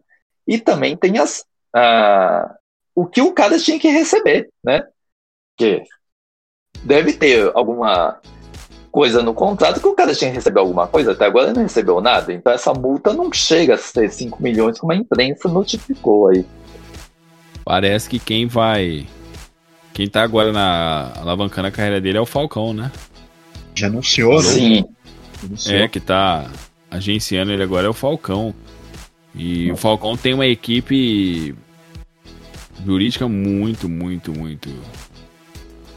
e 0.47 0.57
também 0.59 0.95
tem 0.95 1.17
as, 1.17 1.45
ah, 1.73 2.55
o 2.93 3.05
que 3.05 3.21
o 3.21 3.33
cara 3.33 3.57
tinha 3.57 3.79
que 3.79 3.87
receber, 3.87 4.49
né? 4.63 4.87
Que 5.57 5.83
deve 6.83 7.13
ter 7.13 7.51
alguma 7.55 8.19
coisa 8.91 9.21
no 9.21 9.33
contrato 9.33 9.79
que 9.79 9.87
o 9.87 9.93
cara 9.93 10.13
tinha 10.13 10.31
que 10.31 10.35
receber 10.35 10.59
alguma 10.59 10.87
coisa, 10.87 11.11
até 11.11 11.25
agora 11.25 11.47
ele 11.47 11.55
não 11.55 11.63
recebeu 11.63 12.01
nada. 12.01 12.33
Então 12.33 12.51
essa 12.51 12.73
multa 12.73 13.13
não 13.13 13.31
chega 13.31 13.75
a 13.75 13.77
ser 13.77 14.09
5 14.11 14.41
milhões 14.41 14.79
como 14.79 14.91
a 14.91 14.95
imprensa 14.95 15.47
notificou 15.47 16.29
aí. 16.29 16.45
Parece 17.63 18.09
que 18.09 18.19
quem 18.19 18.47
vai. 18.47 19.05
Quem 19.93 20.07
tá 20.07 20.23
agora 20.23 20.51
na 20.51 21.11
alavancando 21.17 21.67
a 21.67 21.71
carreira 21.71 22.01
dele 22.01 22.17
é 22.17 22.21
o 22.21 22.25
Falcão, 22.25 22.73
né? 22.73 22.91
Já 23.75 23.87
anunciou, 23.87 24.41
né? 24.41 24.49
Sim. 24.49 24.85
Anunciou. 25.43 25.77
É, 25.77 25.87
que 25.87 25.99
tá 25.99 26.49
agenciando 26.89 27.51
ele 27.51 27.63
agora 27.63 27.85
é 27.85 27.89
o 27.89 27.93
Falcão. 27.93 28.53
E 29.35 29.71
o 29.71 29.77
Falcão 29.77 30.17
tem 30.17 30.33
uma 30.33 30.47
equipe 30.47 31.55
jurídica 32.85 33.27
muito, 33.27 33.87
muito, 33.87 34.31
muito, 34.31 34.69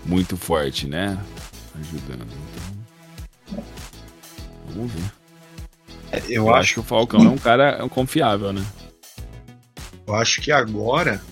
muito 0.04 0.36
forte, 0.36 0.86
né? 0.86 1.18
Ajudando. 1.80 2.26
Então, 2.26 2.81
vamos 4.74 4.92
ver. 4.92 5.12
É, 6.12 6.18
Eu, 6.26 6.46
Eu, 6.46 6.48
acho 6.50 6.58
acho, 6.60 6.74
que 6.74 6.80
o 6.80 6.82
Falcão 6.82 7.20
é 7.24 7.28
um 7.28 7.38
cara 7.38 7.88
confiável, 7.88 8.52
né? 8.52 8.64
eu 10.06 10.14
acho 10.16 10.40
que 10.40 10.50
agora 10.52 11.22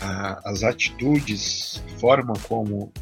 a- 0.00 0.40
as 0.44 0.62
atitudes, 0.62 1.82
a 1.96 1.98
forma 1.98 2.34
como 2.48 2.92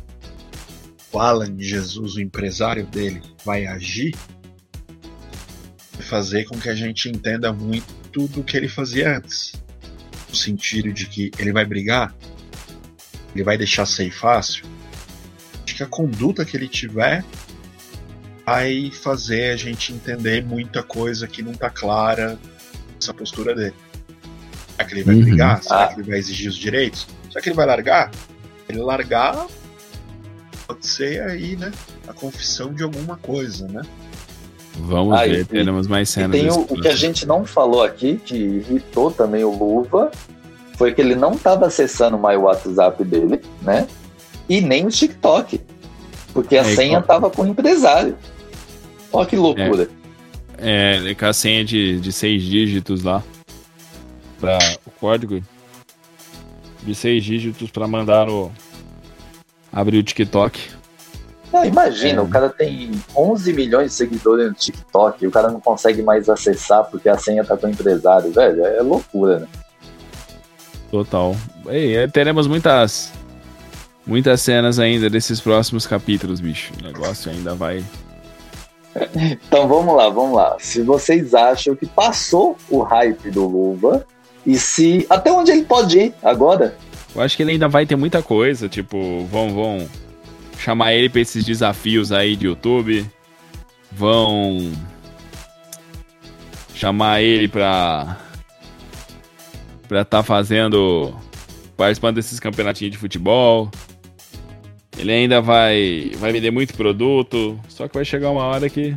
o 1.13 1.19
Alan 1.21 1.55
de 1.55 1.65
Jesus, 1.65 2.15
o 2.15 2.21
empresário 2.21 2.87
dele, 2.87 3.21
vai 3.45 3.67
agir, 3.67 4.15
fazer 6.01 6.45
com 6.45 6.59
que 6.59 6.69
a 6.69 6.75
gente 6.75 7.09
entenda 7.09 7.53
muito 7.53 8.27
do 8.29 8.43
que 8.43 8.57
ele 8.57 8.69
fazia 8.69 9.17
antes. 9.19 9.53
No 10.29 10.35
sentido 10.37 10.93
de 10.93 11.07
que 11.07 11.31
ele 11.39 11.53
vai 11.53 11.65
brigar, 11.65 12.15
ele 13.35 13.45
vai 13.45 13.59
deixar 13.59 13.85
sair 13.87 14.11
fácil. 14.11 14.65
Acho 15.65 15.75
que 15.77 15.83
a 15.83 15.87
conduta 15.87 16.45
que 16.45 16.57
ele 16.57 16.69
tiver 16.69 17.25
vai 18.49 18.91
fazer 18.91 19.53
a 19.53 19.57
gente 19.57 19.93
entender 19.93 20.43
muita 20.45 20.83
coisa 20.83 21.27
que 21.29 21.43
não 21.43 21.53
tá 21.53 21.69
clara 21.69 22.39
nessa 22.95 23.13
postura 23.13 23.55
dele. 23.55 23.75
Será 24.73 24.85
que 24.89 24.95
ele 24.95 25.03
vai 25.05 25.15
Uhum. 25.17 25.23
brigar? 25.23 25.63
Será 25.63 25.85
Ah. 25.85 25.87
que 25.89 26.01
ele 26.01 26.09
vai 26.11 26.19
exigir 26.19 26.49
os 26.49 26.57
direitos? 26.57 27.07
Será 27.31 27.43
que 27.43 27.49
ele 27.51 27.57
vai 27.57 27.67
largar? 27.67 28.11
Ele 28.69 28.81
largar 28.81 29.47
pode 30.67 30.87
ser 30.87 31.23
aí, 31.23 31.57
né? 31.57 31.71
A 32.07 32.13
confissão 32.13 32.73
de 32.73 32.83
alguma 32.83 33.17
coisa, 33.17 33.67
né? 33.69 33.83
Vamos 34.79 35.19
Ah, 35.19 35.25
ver, 35.25 35.41
e- 35.41 35.45
teremos 35.45 35.87
mais 35.87 36.09
cenas. 36.09 36.39
tem 36.39 36.51
o, 36.51 36.61
o 36.61 36.81
que 36.81 36.89
a 36.89 36.95
gente 36.95 37.27
não 37.27 37.45
falou 37.45 37.83
aqui, 37.83 38.17
que 38.25 38.37
irritou 38.37 39.11
também 39.11 39.43
o 39.45 39.51
Luva, 39.51 40.11
foi 40.77 40.95
que 40.95 41.01
ele 41.01 41.15
não 41.17 41.33
estava 41.33 41.67
acessando 41.67 42.17
mais 42.17 42.39
o 42.39 42.43
WhatsApp 42.43 43.03
dele, 43.05 43.41
né? 43.63 43.87
E 44.49 44.61
nem 44.61 44.87
o 44.87 44.91
TikTok. 44.91 45.61
Porque 46.33 46.57
a 46.57 46.61
É, 46.61 46.75
senha 46.77 46.99
estava 47.01 47.29
com 47.31 47.43
o 47.43 47.47
empresário. 47.49 48.17
Olha 49.13 49.27
que 49.27 49.37
loucura. 49.37 49.89
É, 50.59 51.15
com 51.15 51.27
a 51.27 51.33
senha 51.33 51.65
de, 51.65 52.01
de 52.01 52.13
seis 52.13 52.43
dígitos 52.43 53.03
lá. 53.03 53.23
Pra 54.41 54.59
o 54.87 54.91
código 54.91 55.43
de 56.83 56.95
seis 56.95 57.25
dígitos 57.25 57.71
pra 57.71 57.87
mandar 57.89 58.29
o. 58.29 58.51
abrir 59.73 59.99
o 59.99 60.03
TikTok. 60.03 60.61
Imagina, 61.67 62.21
É. 62.21 62.23
o 62.23 62.29
cara 62.29 62.51
tem 62.51 62.91
11 63.17 63.53
milhões 63.55 63.91
de 63.93 63.97
seguidores 63.97 64.49
no 64.49 64.55
TikTok 64.55 65.25
e 65.25 65.27
o 65.27 65.31
cara 65.31 65.51
não 65.51 65.61
consegue 65.61 66.03
mais 66.03 66.29
acessar 66.29 66.85
porque 66.85 67.09
a 67.09 67.17
senha 67.17 67.43
tá 67.43 67.57
com 67.57 67.67
o 67.67 67.71
empresário, 67.71 68.31
velho. 68.31 68.65
É 68.67 68.83
loucura, 68.83 69.39
né? 69.41 69.47
Total. 70.91 71.35
E, 71.71 71.95
é, 71.95 72.07
teremos 72.07 72.47
muitas. 72.47 73.13
Muitas 74.07 74.41
cenas 74.41 74.79
ainda 74.79 75.11
desses 75.11 75.39
próximos 75.41 75.87
capítulos, 75.87 76.41
bicho. 76.41 76.73
O 76.81 76.83
negócio 76.87 77.31
ainda 77.31 77.55
vai. 77.55 77.85
Então 79.15 79.69
vamos 79.69 79.97
lá, 79.97 80.09
vamos 80.09 80.37
lá. 80.37 80.57
Se 80.59 80.83
vocês 80.83 81.35
acham 81.35 81.77
que 81.77 81.87
passou 81.87 82.57
o 82.69 82.81
hype 82.81 83.31
do 83.31 83.47
Luva 83.47 84.07
e 84.47 84.59
se. 84.59 85.07
Até 85.11 85.31
onde 85.31 85.51
ele 85.51 85.65
pode 85.65 85.99
ir 85.99 86.15
agora? 86.23 86.77
Eu 87.15 87.23
acho 87.23 87.37
que 87.37 87.43
ele 87.43 87.53
ainda 87.53 87.69
vai 87.69 87.87
ter 87.87 87.97
muita 87.97 88.23
coisa. 88.23 88.69
Tipo, 88.69 89.25
vão, 89.27 89.51
vão 89.55 89.89
chamar 90.59 90.95
ele 90.95 91.09
pra 91.09 91.21
esses 91.21 91.45
desafios 91.45 92.13
aí 92.13 92.37
de 92.37 92.47
YouTube. 92.47 93.09
Vão 93.93 94.73
chamar 96.75 97.21
ele 97.23 97.49
pra. 97.49 98.17
pra 99.89 100.05
tá 100.05 100.23
fazendo. 100.23 101.15
participando 101.77 102.17
desses 102.17 102.41
campeonatinhos 102.41 102.93
de 102.93 102.99
futebol. 102.99 103.71
Ele 104.99 105.13
ainda 105.13 105.41
vai. 105.41 106.11
vai 106.17 106.33
vender 106.33 106.51
muito 106.51 106.75
produto. 106.75 107.59
Só 107.69 107.87
que 107.87 107.95
vai 107.95 108.05
chegar 108.05 108.31
uma 108.31 108.43
hora 108.45 108.69
que. 108.69 108.95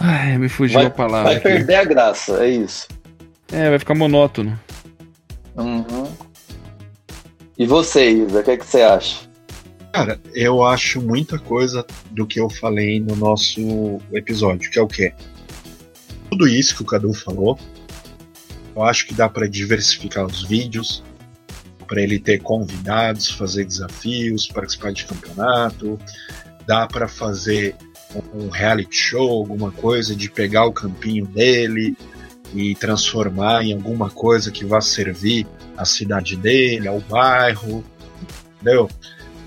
Ai, 0.00 0.36
me 0.38 0.48
fugiu 0.48 0.78
Vai- 0.80 0.86
a 0.86 0.90
palavra. 0.90 1.24
Vai 1.24 1.34
aqui. 1.36 1.42
perder 1.44 1.74
a 1.76 1.84
graça, 1.84 2.44
é 2.44 2.50
isso. 2.50 2.88
É, 3.52 3.70
vai 3.70 3.78
ficar 3.78 3.94
monótono. 3.94 4.58
Uhum. 5.56 6.10
E 7.56 7.64
você, 7.66 8.10
Isa, 8.10 8.40
o 8.40 8.42
que, 8.42 8.50
é 8.50 8.56
que 8.56 8.66
você 8.66 8.82
acha? 8.82 9.20
Cara, 9.92 10.20
eu 10.34 10.64
acho 10.64 11.00
muita 11.00 11.38
coisa 11.38 11.86
do 12.10 12.26
que 12.26 12.40
eu 12.40 12.50
falei 12.50 12.98
no 12.98 13.14
nosso 13.14 14.00
episódio, 14.12 14.68
que 14.68 14.78
é 14.80 14.82
o 14.82 14.88
quê? 14.88 15.12
Tudo 16.28 16.48
isso 16.48 16.74
que 16.74 16.82
o 16.82 16.84
Cadu 16.84 17.14
falou, 17.14 17.56
eu 18.74 18.82
acho 18.82 19.06
que 19.06 19.14
dá 19.14 19.28
para 19.28 19.48
diversificar 19.48 20.26
os 20.26 20.42
vídeos, 20.42 21.04
para 21.84 22.02
ele 22.02 22.18
ter 22.18 22.40
convidados, 22.40 23.30
fazer 23.30 23.64
desafios, 23.64 24.48
participar 24.48 24.92
de 24.92 25.04
campeonato, 25.04 25.98
dá 26.66 26.86
para 26.86 27.06
fazer 27.06 27.76
um 28.32 28.48
reality 28.48 28.96
show, 28.96 29.40
alguma 29.40 29.70
coisa 29.70 30.14
de 30.14 30.30
pegar 30.30 30.66
o 30.66 30.72
campinho 30.72 31.26
dele 31.26 31.96
e 32.54 32.74
transformar 32.76 33.64
em 33.64 33.72
alguma 33.72 34.08
coisa 34.08 34.50
que 34.50 34.64
vá 34.64 34.80
servir 34.80 35.46
à 35.76 35.84
cidade 35.84 36.36
dele, 36.36 36.86
ao 36.86 37.00
bairro, 37.00 37.84
entendeu? 38.54 38.88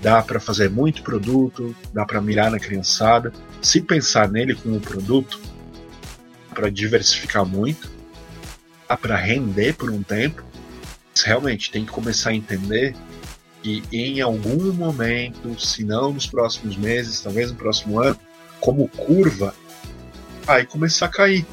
dá 0.02 0.22
para 0.22 0.38
fazer 0.38 0.70
muito 0.70 1.02
produto, 1.02 1.74
dá 1.92 2.04
para 2.04 2.20
mirar 2.20 2.50
na 2.50 2.58
criançada. 2.58 3.32
Se 3.60 3.80
pensar 3.80 4.28
nele 4.28 4.54
como 4.54 4.80
produto, 4.80 5.40
para 6.54 6.70
diversificar 6.70 7.44
muito, 7.44 7.90
dá 8.88 8.96
para 8.96 9.16
render 9.16 9.74
por 9.74 9.90
um 9.90 10.02
tempo. 10.02 10.42
Realmente 11.24 11.70
tem 11.70 11.84
que 11.84 11.92
começar 11.92 12.30
a 12.30 12.34
entender 12.34 12.94
que 13.62 13.82
em 13.92 14.20
algum 14.20 14.72
momento, 14.72 15.58
se 15.58 15.84
não 15.84 16.12
nos 16.12 16.26
próximos 16.26 16.76
meses, 16.76 17.20
talvez 17.20 17.50
no 17.50 17.56
próximo 17.56 18.00
ano, 18.00 18.18
como 18.60 18.88
curva, 18.88 19.54
vai 20.44 20.64
começar 20.64 21.06
a 21.06 21.10
cair. 21.10 21.46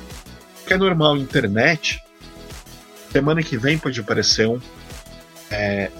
Porque 0.55 0.73
é 0.73 0.77
normal, 0.77 1.17
internet. 1.17 2.01
Semana 3.11 3.41
que 3.43 3.57
vem 3.57 3.77
pode 3.77 3.99
aparecer 3.99 4.47
um. 4.47 4.59
É, 5.49 5.91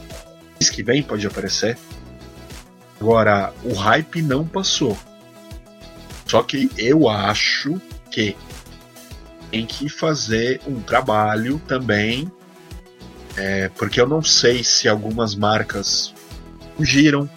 mês 0.60 0.70
que 0.70 0.84
vem 0.84 1.04
pode 1.04 1.26
aparecer. 1.28 1.78
Agora, 3.00 3.54
o 3.64 3.74
hype 3.74 4.22
não 4.22 4.48
passou. 4.48 4.98
Só 6.26 6.42
que 6.42 6.72
eu 6.78 7.08
acho 7.08 7.80
que 8.10 8.36
tem 9.52 9.66
que 9.66 9.88
fazer 9.88 10.60
um 10.66 10.82
trabalho 10.82 11.62
também, 11.68 12.32
é, 13.38 13.70
porque 13.70 14.00
eu 14.00 14.08
não 14.08 14.22
sei 14.22 14.64
se 14.64 14.88
algumas 14.88 15.36
marcas 15.36 16.14
fugiram 16.78 17.30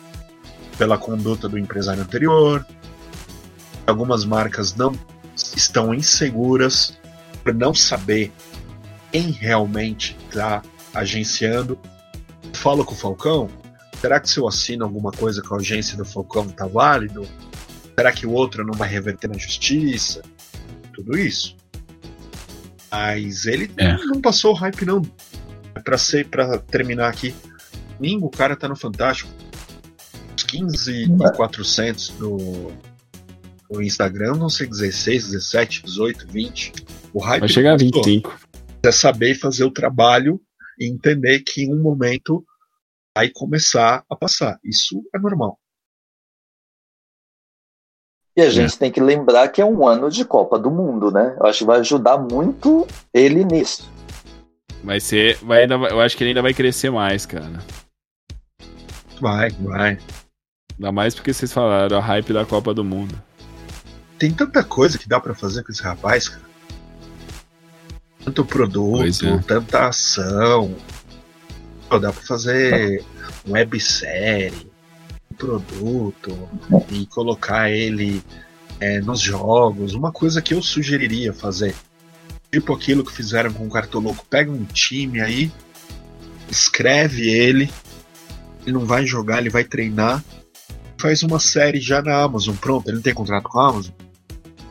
pela 0.76 0.96
conduta 0.96 1.48
do 1.48 1.58
empresário 1.58 2.02
anterior, 2.02 2.64
algumas 3.86 4.24
marcas 4.24 4.74
não 4.74 4.92
estão 5.34 5.92
inseguras 5.92 6.96
por 7.42 7.54
não 7.54 7.74
saber 7.74 8.32
quem 9.10 9.30
realmente 9.30 10.16
está 10.28 10.62
agenciando. 10.94 11.78
Falo 12.52 12.84
com 12.84 12.92
o 12.92 12.96
Falcão. 12.96 13.48
Será 14.00 14.20
que 14.20 14.30
se 14.30 14.38
eu 14.38 14.46
assino 14.46 14.84
alguma 14.84 15.10
coisa 15.10 15.42
com 15.42 15.54
a 15.54 15.58
agência 15.58 15.96
do 15.96 16.04
Falcão 16.04 16.48
tá 16.48 16.66
válido? 16.66 17.26
Será 17.96 18.12
que 18.12 18.26
o 18.26 18.30
outro 18.30 18.64
não 18.64 18.74
vai 18.74 18.88
reverter 18.88 19.28
na 19.28 19.38
justiça? 19.38 20.22
Tudo 20.92 21.18
isso. 21.18 21.56
Mas 22.90 23.44
ele 23.46 23.70
é. 23.76 23.96
não 23.96 24.20
passou 24.20 24.52
o 24.52 24.54
hype, 24.54 24.84
não. 24.84 25.02
Pra, 25.88 25.96
ser, 25.96 26.28
pra 26.28 26.58
terminar 26.58 27.08
aqui, 27.08 27.34
domingo 27.96 28.26
o 28.26 28.30
cara 28.30 28.54
tá 28.54 28.68
no 28.68 28.76
Fantástico. 28.76 29.32
Os 30.36 30.42
15,400 30.42 32.10
no, 32.18 32.70
no 33.70 33.80
Instagram 33.80 34.34
vão 34.34 34.50
ser 34.50 34.66
16, 34.66 35.30
17, 35.30 35.82
18, 35.84 36.28
20. 36.28 36.72
O 37.14 37.20
hype 37.20 37.40
vai 37.40 37.48
chegar 37.48 37.72
a 37.72 37.76
25. 37.78 38.38
É 38.84 38.92
saber 38.92 39.34
fazer 39.34 39.64
o 39.64 39.70
trabalho 39.70 40.38
e 40.78 40.86
entender 40.86 41.40
que 41.40 41.62
em 41.62 41.74
um 41.74 41.80
momento 41.80 42.44
vai 43.16 43.30
começar 43.30 44.04
a 44.10 44.14
passar. 44.14 44.60
Isso 44.62 45.02
é 45.14 45.18
normal. 45.18 45.58
E 48.36 48.42
a 48.42 48.50
gente 48.50 48.74
é. 48.74 48.78
tem 48.78 48.92
que 48.92 49.00
lembrar 49.00 49.48
que 49.48 49.62
é 49.62 49.64
um 49.64 49.88
ano 49.88 50.10
de 50.10 50.22
Copa 50.26 50.58
do 50.58 50.70
Mundo, 50.70 51.10
né? 51.10 51.34
Eu 51.40 51.46
acho 51.46 51.60
que 51.60 51.64
vai 51.64 51.80
ajudar 51.80 52.18
muito 52.18 52.86
ele 53.14 53.42
nisso. 53.42 53.96
Vai 54.82 55.00
ser. 55.00 55.36
Vai, 55.42 55.64
eu 55.64 56.00
acho 56.00 56.16
que 56.16 56.22
ele 56.22 56.30
ainda 56.30 56.42
vai 56.42 56.54
crescer 56.54 56.90
mais, 56.90 57.26
cara. 57.26 57.62
Vai, 59.20 59.50
vai. 59.50 59.98
Ainda 60.78 60.92
mais 60.92 61.14
porque 61.14 61.32
vocês 61.32 61.52
falaram 61.52 61.98
a 61.98 62.00
hype 62.00 62.32
da 62.32 62.44
Copa 62.44 62.72
do 62.72 62.84
Mundo. 62.84 63.20
Tem 64.18 64.32
tanta 64.32 64.62
coisa 64.64 64.98
que 64.98 65.08
dá 65.08 65.20
para 65.20 65.34
fazer 65.34 65.62
com 65.62 65.72
esse 65.72 65.82
rapaz, 65.82 66.28
cara. 66.28 66.48
Tanto 68.24 68.44
produto, 68.44 69.26
é. 69.26 69.38
tanta 69.46 69.88
ação. 69.88 70.74
Dá 71.88 72.12
pra 72.12 72.22
fazer 72.22 73.02
websérie, 73.46 74.70
produto 75.38 76.48
e 76.90 77.06
colocar 77.06 77.70
ele 77.70 78.22
é, 78.78 79.00
nos 79.00 79.20
jogos. 79.20 79.94
Uma 79.94 80.12
coisa 80.12 80.42
que 80.42 80.52
eu 80.52 80.60
sugeriria 80.60 81.32
fazer. 81.32 81.74
Tipo 82.50 82.72
aquilo 82.72 83.04
que 83.04 83.12
fizeram 83.12 83.52
com 83.52 83.66
o 83.66 83.70
Cartoloco. 83.70 84.24
Pega 84.28 84.50
um 84.50 84.64
time 84.64 85.20
aí, 85.20 85.52
escreve 86.50 87.28
ele, 87.28 87.70
ele 88.62 88.72
não 88.72 88.86
vai 88.86 89.06
jogar, 89.06 89.38
ele 89.38 89.50
vai 89.50 89.64
treinar. 89.64 90.24
Faz 91.00 91.22
uma 91.22 91.38
série 91.38 91.80
já 91.80 92.02
na 92.02 92.22
Amazon, 92.22 92.56
pronto, 92.56 92.88
ele 92.88 92.96
não 92.96 93.02
tem 93.02 93.14
contrato 93.14 93.48
com 93.48 93.60
a 93.60 93.68
Amazon. 93.68 93.92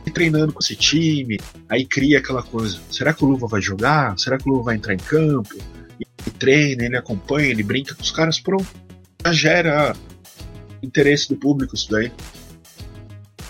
E 0.04 0.10
treinando 0.10 0.52
com 0.52 0.60
esse 0.60 0.74
time, 0.74 1.38
aí 1.68 1.84
cria 1.84 2.18
aquela 2.18 2.42
coisa. 2.42 2.80
Será 2.90 3.12
que 3.12 3.24
o 3.24 3.28
Luva 3.28 3.46
vai 3.46 3.60
jogar? 3.60 4.18
Será 4.18 4.38
que 4.38 4.48
o 4.48 4.52
Luva 4.52 4.64
vai 4.64 4.76
entrar 4.76 4.94
em 4.94 4.98
campo? 4.98 5.54
Ele 5.98 6.36
treina, 6.38 6.84
ele 6.84 6.96
acompanha, 6.96 7.48
ele 7.48 7.62
brinca 7.62 7.94
com 7.94 8.02
os 8.02 8.10
caras, 8.10 8.40
pronto. 8.40 8.66
Já 9.24 9.32
gera 9.32 9.96
interesse 10.82 11.28
do 11.28 11.36
público 11.36 11.74
isso 11.74 11.90
daí. 11.90 12.12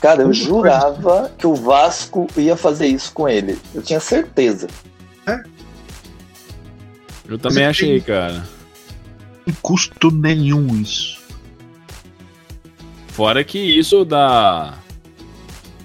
Cara, 0.01 0.23
eu 0.23 0.33
jurava 0.33 1.31
que 1.37 1.47
o 1.47 1.55
Vasco 1.55 2.29
ia 2.37 2.57
fazer 2.57 2.87
isso 2.87 3.13
com 3.13 3.29
ele. 3.29 3.59
Eu 3.75 3.83
tinha 3.83 3.99
certeza. 3.99 4.69
É. 5.27 5.43
Eu 7.29 7.39
também 7.39 7.65
Mas 7.65 7.77
achei, 7.77 8.01
tem... 8.01 8.01
cara. 8.01 8.45
Não 9.45 9.55
custo 9.61 10.11
nenhum 10.11 10.81
isso. 10.81 11.19
Fora 13.09 13.43
que 13.43 13.59
isso 13.59 14.05
dá. 14.05 14.75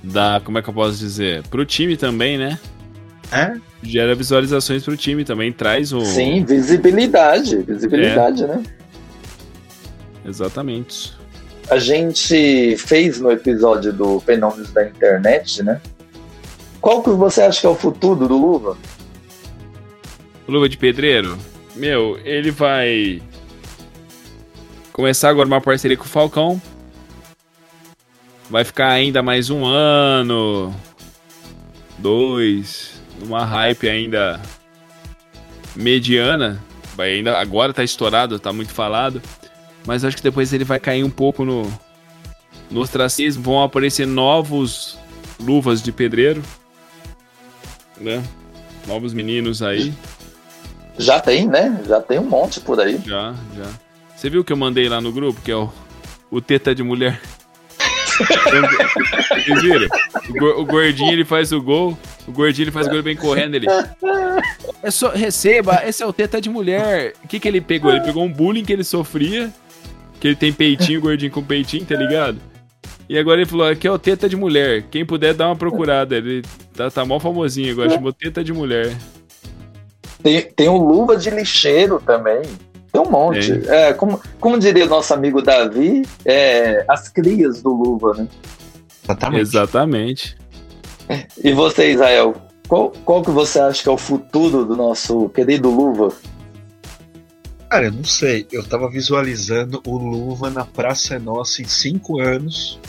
Dá. 0.03 0.39
Como 0.43 0.59
é 0.59 0.61
que 0.61 0.69
eu 0.69 0.73
posso 0.73 0.97
dizer? 0.97 1.41
Pro 1.47 1.65
time 1.65 1.97
também, 1.97 2.37
né? 2.37 2.59
É? 3.31 3.57
Gera 3.81 4.13
visualizações 4.13 4.83
pro 4.83 4.95
time 4.95 5.25
também, 5.25 5.51
traz 5.51 5.91
o. 5.91 6.05
Sim, 6.05 6.45
visibilidade. 6.45 7.57
Visibilidade, 7.63 8.43
é. 8.43 8.47
né? 8.47 8.63
Exatamente 10.23 11.22
a 11.69 11.79
gente 11.79 12.75
fez 12.77 13.19
no 13.19 13.31
episódio 13.31 13.93
do 13.93 14.19
Fenômenos 14.19 14.71
da 14.71 14.85
Internet, 14.85 15.63
né? 15.63 15.81
Qual 16.81 17.01
que 17.01 17.09
você 17.11 17.41
acha 17.41 17.61
que 17.61 17.67
é 17.67 17.69
o 17.69 17.75
futuro 17.75 18.27
do 18.27 18.37
Luva? 18.37 18.77
Luva 20.47 20.67
de 20.67 20.77
Pedreiro? 20.77 21.37
Meu, 21.75 22.19
ele 22.23 22.51
vai 22.51 23.21
começar 24.91 25.29
agora 25.29 25.47
uma 25.47 25.61
parceria 25.61 25.97
com 25.97 26.03
o 26.03 26.07
Falcão. 26.07 26.61
Vai 28.49 28.63
ficar 28.63 28.89
ainda 28.89 29.23
mais 29.23 29.49
um 29.49 29.65
ano, 29.65 30.75
dois, 31.97 33.01
uma 33.21 33.45
hype 33.45 33.87
ainda 33.87 34.41
mediana. 35.75 36.61
Vai 36.95 37.13
ainda 37.13 37.39
agora 37.39 37.73
tá 37.73 37.83
estourado, 37.83 38.39
tá 38.39 38.53
muito 38.53 38.71
falado. 38.71 39.21
Mas 39.85 40.05
acho 40.05 40.17
que 40.17 40.23
depois 40.23 40.53
ele 40.53 40.63
vai 40.63 40.79
cair 40.79 41.03
um 41.03 41.09
pouco 41.09 41.43
no, 41.43 41.71
no 42.71 42.81
ostracismo. 42.81 43.43
Vão 43.43 43.61
aparecer 43.61 44.07
novos 44.07 44.97
luvas 45.39 45.81
de 45.81 45.91
pedreiro. 45.91 46.41
Né? 47.99 48.23
Novos 48.87 49.13
meninos 49.13 49.61
aí. 49.61 49.93
Já 50.97 51.19
tem, 51.19 51.47
né? 51.47 51.81
Já 51.87 51.99
tem 51.99 52.19
um 52.19 52.25
monte 52.25 52.59
por 52.59 52.79
aí. 52.79 52.99
Já, 53.05 53.33
já. 53.55 53.69
Você 54.15 54.29
viu 54.29 54.43
que 54.43 54.53
eu 54.53 54.57
mandei 54.57 54.87
lá 54.87 55.01
no 55.01 55.11
grupo, 55.11 55.41
que 55.41 55.51
é 55.51 55.55
o, 55.55 55.69
o 56.29 56.39
teta 56.39 56.73
de 56.73 56.83
mulher? 56.83 57.19
Vocês 58.13 59.61
viram? 59.61 59.87
O 60.59 60.65
gordinho 60.65 61.11
ele 61.11 61.25
faz 61.25 61.51
o 61.51 61.59
gol, 61.59 61.97
o 62.27 62.31
gordinho 62.31 62.65
ele 62.65 62.71
faz 62.71 62.87
o 62.87 62.91
gol 62.91 63.01
bem 63.01 63.15
correndo 63.15 63.55
ele. 63.55 63.65
É 64.83 64.91
só 64.91 65.09
receba, 65.09 65.81
esse 65.85 66.03
é 66.03 66.05
o 66.05 66.13
teta 66.13 66.39
de 66.39 66.49
mulher. 66.49 67.13
O 67.23 67.27
que 67.27 67.39
que 67.39 67.47
ele 67.47 67.59
pegou? 67.59 67.91
Ele 67.91 68.01
pegou 68.01 68.23
um 68.23 68.31
bullying 68.31 68.63
que 68.63 68.71
ele 68.71 68.83
sofria 68.83 69.51
que 70.23 70.29
ele 70.29 70.35
tem 70.37 70.53
peitinho, 70.53 71.01
gordinho 71.01 71.29
com 71.33 71.43
peitinho, 71.43 71.85
tá 71.85 71.97
ligado? 71.97 72.37
E 73.09 73.19
agora 73.19 73.41
ele 73.41 73.49
falou, 73.49 73.67
aqui 73.67 73.85
é 73.85 73.91
o 73.91 73.99
teta 73.99 74.29
de 74.29 74.37
mulher. 74.37 74.83
Quem 74.89 75.05
puder 75.05 75.33
dar 75.33 75.47
uma 75.47 75.55
procurada. 75.57 76.15
Ele 76.15 76.41
tá, 76.73 76.89
tá 76.89 77.03
mó 77.03 77.19
famosinho 77.19 77.73
agora, 77.73 77.89
chamou 77.89 78.13
teta 78.13 78.41
de 78.41 78.53
mulher. 78.53 78.95
Tem, 80.23 80.41
tem 80.43 80.69
um 80.69 80.77
luva 80.77 81.17
de 81.17 81.29
lixeiro 81.29 82.01
também. 82.05 82.41
Tem 82.89 83.01
um 83.01 83.11
monte. 83.11 83.51
É, 83.67 83.91
como, 83.91 84.17
como 84.39 84.57
diria 84.57 84.85
o 84.85 84.89
nosso 84.89 85.13
amigo 85.13 85.41
Davi, 85.41 86.03
é, 86.23 86.85
as 86.87 87.09
crias 87.09 87.61
do 87.61 87.73
luva, 87.73 88.13
né? 88.13 88.27
Exatamente. 89.03 89.41
Exatamente. 89.41 90.37
E 91.43 91.51
você, 91.51 91.91
Israel? 91.91 92.33
Qual, 92.69 92.93
qual 93.03 93.21
que 93.21 93.31
você 93.31 93.59
acha 93.59 93.83
que 93.83 93.89
é 93.89 93.91
o 93.91 93.97
futuro 93.97 94.63
do 94.63 94.77
nosso 94.77 95.27
querido 95.27 95.69
luva? 95.69 96.13
Cara, 97.73 97.87
eu 97.87 97.91
não 97.91 98.03
sei. 98.03 98.47
Eu 98.51 98.63
tava 98.63 98.87
visualizando 98.87 99.81
o 99.87 99.97
Luva 99.97 100.51
na 100.51 100.63
Praça 100.63 101.17
Nossa 101.17 101.59
em 101.59 101.65
cinco 101.65 102.21
anos. 102.21 102.79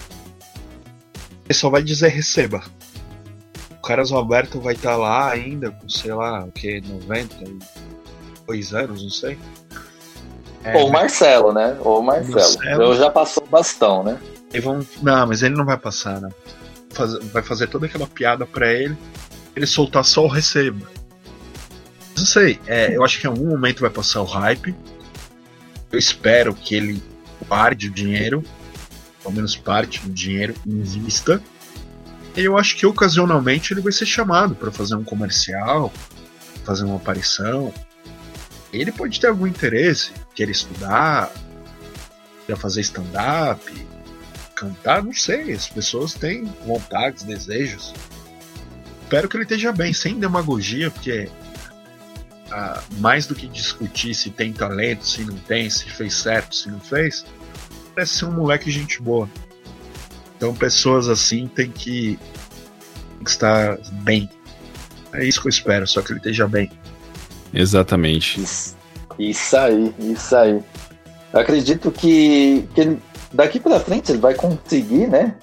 Ele 1.46 1.54
só 1.54 1.70
vai 1.70 1.82
dizer 1.82 2.08
receba. 2.08 2.62
O 3.70 3.76
Caras 3.86 4.10
Roberto 4.10 4.60
vai 4.60 4.74
estar 4.74 4.90
tá 4.90 4.96
lá 4.98 5.30
ainda 5.30 5.70
com, 5.70 5.88
sei 5.88 6.12
lá, 6.12 6.44
o 6.44 6.52
que, 6.52 6.82
92 6.82 8.74
anos, 8.74 9.02
não 9.02 9.08
sei. 9.08 9.38
É, 10.62 10.76
Ou 10.76 10.88
o 10.88 10.92
Marcelo, 10.92 11.50
né? 11.50 11.78
Ou 11.80 12.00
o 12.00 12.02
Marcelo. 12.02 12.34
Marcelo. 12.34 12.82
Eu 12.82 12.94
já 12.94 13.08
passou 13.08 13.46
bastão, 13.46 14.04
né? 14.04 14.20
Vão... 14.62 14.86
Não, 15.02 15.26
mas 15.26 15.42
ele 15.42 15.56
não 15.56 15.64
vai 15.64 15.78
passar, 15.78 16.20
né? 16.20 16.28
Vai 17.32 17.42
fazer 17.42 17.68
toda 17.68 17.86
aquela 17.86 18.06
piada 18.06 18.44
pra 18.44 18.70
ele. 18.70 18.98
Ele 19.56 19.66
soltar 19.66 20.04
só 20.04 20.26
o 20.26 20.28
receba. 20.28 20.86
Não 22.16 22.24
sei, 22.24 22.60
é, 22.66 22.96
eu 22.96 23.04
acho 23.04 23.20
que 23.20 23.26
em 23.26 23.30
algum 23.30 23.48
momento 23.48 23.80
vai 23.80 23.90
passar 23.90 24.22
o 24.22 24.24
hype. 24.24 24.74
Eu 25.90 25.98
espero 25.98 26.54
que 26.54 26.74
ele 26.74 27.02
pare 27.48 27.74
o 27.86 27.90
dinheiro, 27.90 28.42
pelo 29.22 29.34
menos 29.34 29.56
parte 29.56 30.00
do 30.00 30.12
dinheiro, 30.12 30.54
invista. 30.66 31.42
E 32.36 32.40
eu 32.40 32.58
acho 32.58 32.76
que 32.76 32.86
ocasionalmente 32.86 33.72
ele 33.72 33.80
vai 33.80 33.92
ser 33.92 34.06
chamado 34.06 34.54
para 34.54 34.70
fazer 34.72 34.96
um 34.96 35.04
comercial, 35.04 35.92
fazer 36.64 36.84
uma 36.84 36.96
aparição. 36.96 37.72
Ele 38.72 38.90
pode 38.90 39.20
ter 39.20 39.28
algum 39.28 39.46
interesse, 39.46 40.10
querer 40.34 40.50
estudar, 40.50 41.32
querer 42.44 42.58
fazer 42.58 42.80
stand-up, 42.80 43.86
cantar, 44.54 45.02
não 45.02 45.12
sei. 45.12 45.52
As 45.52 45.68
pessoas 45.68 46.14
têm 46.14 46.44
vontades, 46.66 47.22
desejos. 47.22 47.94
Espero 49.02 49.28
que 49.28 49.36
ele 49.36 49.44
esteja 49.44 49.70
bem, 49.70 49.92
sem 49.92 50.18
demagogia, 50.18 50.90
porque 50.90 51.28
mais 52.98 53.26
do 53.26 53.34
que 53.34 53.46
discutir 53.46 54.14
se 54.14 54.30
tem 54.30 54.52
talento, 54.52 55.06
se 55.06 55.24
não 55.24 55.36
tem, 55.36 55.68
se 55.70 55.88
fez 55.90 56.14
certo, 56.14 56.54
se 56.54 56.70
não 56.70 56.80
fez, 56.80 57.24
parece 57.94 58.18
ser 58.18 58.24
um 58.26 58.32
moleque 58.32 58.70
gente 58.70 59.00
boa. 59.00 59.28
Então 60.36 60.54
pessoas 60.54 61.08
assim 61.08 61.46
tem 61.46 61.70
que, 61.70 62.18
tem 63.16 63.24
que 63.24 63.30
estar 63.30 63.78
bem. 64.02 64.28
É 65.12 65.24
isso 65.24 65.40
que 65.40 65.46
eu 65.46 65.50
espero, 65.50 65.86
só 65.86 66.02
que 66.02 66.12
ele 66.12 66.18
esteja 66.18 66.46
bem. 66.46 66.70
Exatamente. 67.52 68.40
Isso, 68.40 68.76
isso 69.18 69.56
aí, 69.56 69.94
isso 70.00 70.36
aí. 70.36 70.62
Eu 71.32 71.40
acredito 71.40 71.90
que, 71.90 72.68
que 72.74 72.80
ele, 72.80 73.02
daqui 73.32 73.60
para 73.60 73.80
frente 73.80 74.10
ele 74.10 74.18
vai 74.18 74.34
conseguir, 74.34 75.06
né? 75.06 75.36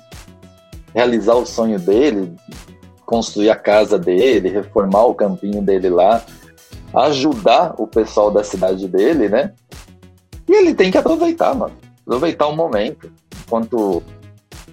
Realizar 0.94 1.36
o 1.36 1.46
sonho 1.46 1.80
dele, 1.80 2.34
construir 3.06 3.50
a 3.50 3.56
casa 3.56 3.98
dele, 3.98 4.50
reformar 4.50 5.06
o 5.06 5.16
campinho 5.16 5.62
dele 5.62 5.90
lá 5.90 6.24
ajudar 6.94 7.74
o 7.78 7.88
pessoal 7.88 8.32
da 8.32 8.44
cidade 8.44 8.88
dele, 8.88 9.30
né? 9.30 9.54
E 10.48 10.54
ele 10.54 10.74
tem 10.74 10.92
que 10.92 10.98
aproveitar, 10.98 11.54
mano. 11.56 11.76
Aproveitar 12.02 12.48
o 12.48 12.56
momento. 12.56 13.12
Enquanto 13.46 14.04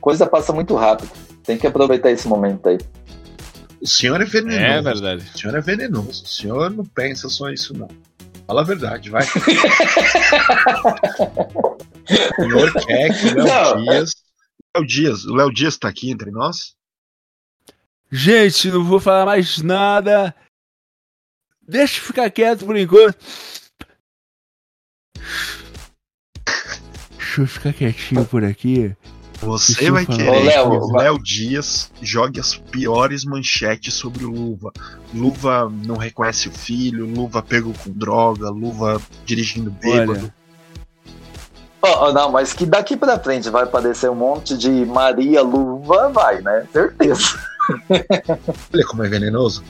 coisa 0.01 0.27
passa 0.27 0.53
muito 0.53 0.75
rápido. 0.75 1.11
Tem 1.45 1.57
que 1.57 1.67
aproveitar 1.67 2.11
esse 2.11 2.27
momento 2.27 2.69
aí. 2.69 2.79
O 3.81 3.87
senhor 3.87 4.21
é 4.21 4.25
venenoso. 4.25 4.61
É 4.61 4.83
verdade. 4.83 5.25
O 5.35 5.39
senhor 5.39 5.57
é 5.57 5.61
venenoso. 5.61 6.25
O 6.25 6.29
senhor 6.29 6.71
não 6.71 6.85
pensa 6.85 7.29
só 7.29 7.49
isso, 7.51 7.77
não. 7.77 7.89
Fala 8.47 8.63
a 8.63 8.65
verdade, 8.65 9.11
vai. 9.11 9.23
o 12.39 12.43
senhor 12.43 12.73
quer 12.73 13.21
que 13.21 13.27
o 13.29 13.45
Léo. 13.45 13.83
Dias. 13.85 14.11
Léo 14.77 14.87
Dias, 14.87 15.25
o 15.25 15.35
Léo 15.35 15.53
Dias 15.53 15.77
tá 15.77 15.89
aqui 15.89 16.11
entre 16.11 16.31
nós? 16.31 16.75
Gente, 18.11 18.71
não 18.71 18.85
vou 18.85 18.99
falar 18.99 19.27
mais 19.27 19.59
nada. 19.63 20.35
Deixa 21.69 22.01
eu 22.01 22.05
ficar 22.05 22.31
quieto 22.31 22.65
por 22.65 22.77
enquanto. 22.77 23.19
Deixa 27.19 27.43
eu 27.43 27.47
ficar 27.47 27.73
quietinho 27.75 28.25
por 28.25 28.43
aqui. 28.43 28.97
Você 29.41 29.91
vai 29.91 30.05
falar. 30.07 30.19
querer 30.19 30.31
Ô, 30.31 30.43
Léo, 30.43 30.71
que 30.71 30.77
o 30.77 30.97
Léo 30.97 31.23
Dias 31.23 31.91
jogue 32.01 32.41
as 32.41 32.57
piores 32.57 33.25
manchetes 33.25 33.95
sobre 33.95 34.25
o 34.25 34.31
Luva. 34.31 34.73
Luva 35.15 35.71
não 35.85 35.97
reconhece 35.97 36.49
o 36.49 36.53
filho, 36.53 37.07
Luva 37.07 37.43
pego 37.43 37.73
com 37.85 37.93
droga, 37.93 38.49
Luva 38.49 39.01
dirigindo 39.27 39.71
bêbado. 39.71 40.33
Ó, 41.83 42.09
ó, 42.09 42.13
não, 42.13 42.33
mas 42.33 42.53
que 42.53 42.67
daqui 42.67 42.97
pra 42.97 43.19
frente 43.21 43.51
vai 43.51 43.65
aparecer 43.65 44.11
um 44.11 44.15
monte 44.15 44.57
de 44.57 44.71
Maria 44.87 45.43
Luva, 45.43 46.09
vai, 46.09 46.41
né? 46.41 46.67
Certeza. 46.73 47.39
Olha 48.73 48.87
como 48.87 49.05
é 49.05 49.09
venenoso. 49.09 49.63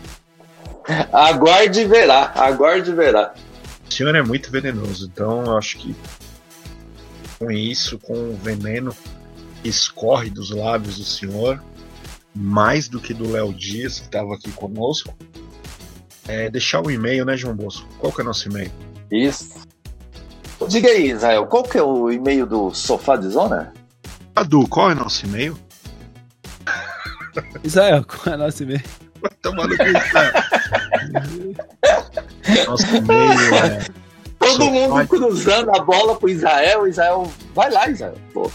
Aguarde 1.13 1.81
e 1.81 1.85
verá, 1.85 2.33
aguarde 2.35 2.91
e 2.91 2.95
verá. 2.95 3.35
O 3.89 3.93
senhor 3.93 4.15
é 4.15 4.23
muito 4.23 4.51
venenoso, 4.51 5.11
então 5.13 5.45
eu 5.45 5.59
acho 5.59 5.79
que 5.79 5.95
com 7.39 7.51
isso, 7.51 7.99
com 7.99 8.15
o 8.15 8.37
veneno 8.43 8.95
que 9.63 9.69
escorre 9.69 10.29
dos 10.31 10.51
lábios 10.51 10.97
do 10.97 11.05
senhor, 11.05 11.63
mais 12.35 12.89
do 12.89 13.01
que 13.01 13.15
do 13.15 13.31
Léo 13.31 13.53
Dias, 13.53 13.99
que 13.99 14.07
estava 14.07 14.35
aqui 14.35 14.51
conosco, 14.53 15.17
é 16.27 16.51
deixar 16.51 16.81
o 16.81 16.91
e-mail, 16.91 17.25
né, 17.25 17.37
João 17.37 17.55
Bosco? 17.55 17.89
Qual 17.99 18.13
que 18.13 18.21
é 18.21 18.25
o 18.25 18.27
nosso 18.27 18.49
e-mail? 18.49 18.71
Isso. 19.11 19.67
Diga 20.69 20.89
aí, 20.89 21.11
Israel, 21.11 21.47
qual 21.47 21.63
que 21.63 21.79
é 21.79 21.83
o 21.83 22.11
e-mail 22.11 22.47
do 22.47 22.75
Sofá 22.75 23.17
de 23.17 23.29
Zona? 23.29 23.73
Adu, 24.35 24.67
qual 24.69 24.91
é 24.91 24.95
o 24.95 24.97
nosso 24.97 25.25
e-mail? 25.27 25.59
Israel, 27.63 28.05
qual 28.05 28.33
é 28.33 28.35
a 28.35 28.37
nossa 28.37 28.63
e-mail? 28.63 28.83
Vai 29.21 29.31
tomar 29.43 29.69
no 29.69 29.77
cu. 29.77 29.85
Nosso 32.67 32.97
e-mail 32.97 33.55
é 33.55 33.87
Todo 34.39 34.71
mundo 34.71 35.07
cruzando 35.09 35.71
a 35.71 35.81
bola 35.81 36.17
pro 36.17 36.29
Israel, 36.29 36.87
Israel, 36.87 37.31
vai 37.55 37.71
lá, 37.71 37.89
Israel. 37.89 38.17
Pô. 38.33 38.51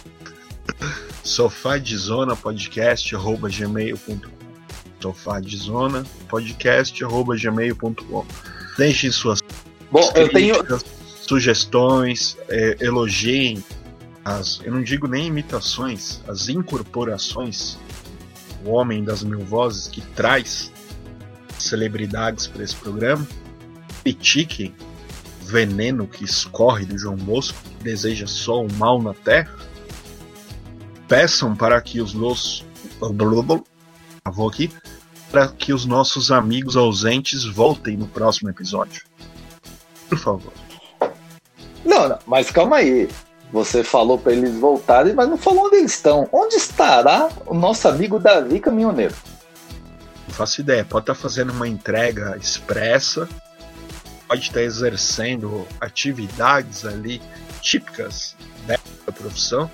sofá 1.24 1.78
de 1.78 1.96
zona 1.98 2.36
podcast 2.36 3.16
arroba 3.16 3.50
gmail.com 3.50 4.32
sofá 5.00 5.40
de 5.40 5.58
zona 5.58 6.06
podcast 6.30 7.04
arroba 7.04 7.36
gmail.com 7.36 8.26
deixem 8.78 9.12
suas 9.12 9.42
Bom, 9.92 10.12
eu 10.16 10.30
tenho. 10.30 10.56
críticas, 10.56 10.86
sugestões 11.22 12.38
é, 12.50 12.78
elogiem 12.80 13.64
as 14.24 14.62
eu 14.64 14.72
não 14.72 14.82
digo 14.82 15.08
nem 15.08 15.28
imitações 15.28 16.22
as 16.28 16.48
incorporações 16.48 17.78
o 18.66 18.72
homem 18.72 19.04
das 19.04 19.24
mil 19.24 19.40
vozes 19.40 19.88
que 19.88 20.02
traz 20.02 20.72
celebridades 21.64 22.48
para 22.48 22.64
esse 22.64 22.76
programa 22.76 23.28
critiquem 24.04 24.74
o 25.42 25.46
veneno 25.46 26.08
que 26.08 26.24
escorre 26.24 26.86
do 26.86 26.98
João 26.98 27.16
Bosco 27.16 27.58
que 27.64 27.84
deseja 27.84 28.28
só 28.28 28.64
o 28.64 28.72
mal 28.74 29.02
na 29.02 29.14
terra 29.14 29.56
peçam 31.08 31.56
para 31.56 31.80
que 31.82 32.02
os 32.02 32.14
nossos 32.14 32.66
vou 34.32 34.48
aqui 34.48 34.72
para 35.34 35.48
que 35.48 35.74
os 35.74 35.84
nossos 35.84 36.32
amigos 36.32 36.78
ausentes 36.78 37.44
voltem 37.44 37.98
no 37.98 38.06
próximo 38.06 38.52
episódio. 38.52 39.04
Por 40.08 40.20
favor. 40.20 40.54
Não, 41.84 42.08
não, 42.08 42.20
mas 42.28 42.52
calma 42.52 42.76
aí. 42.76 43.10
Você 43.52 43.84
falou 43.84 44.20
pra 44.20 44.32
eles 44.32 44.56
voltarem, 44.56 45.14
mas 45.14 45.28
não 45.28 45.36
falou 45.36 45.66
onde 45.66 45.78
eles 45.78 45.94
estão. 45.94 46.30
Onde 46.32 46.56
estará 46.56 47.30
o 47.48 47.54
nosso 47.56 47.88
amigo 47.88 48.20
Davi 48.20 48.60
Caminhoneiro? 48.60 49.16
Faço 50.34 50.62
ideia. 50.62 50.84
Pode 50.84 51.04
estar 51.04 51.16
fazendo 51.16 51.52
uma 51.54 51.68
entrega 51.68 52.36
expressa, 52.38 53.30
pode 54.28 54.42
estar 54.42 54.62
exercendo 54.62 55.68
atividades 55.80 56.86
ali 56.86 57.22
típicas 57.62 58.36
dessa 58.66 59.12
profissão, 59.16 59.70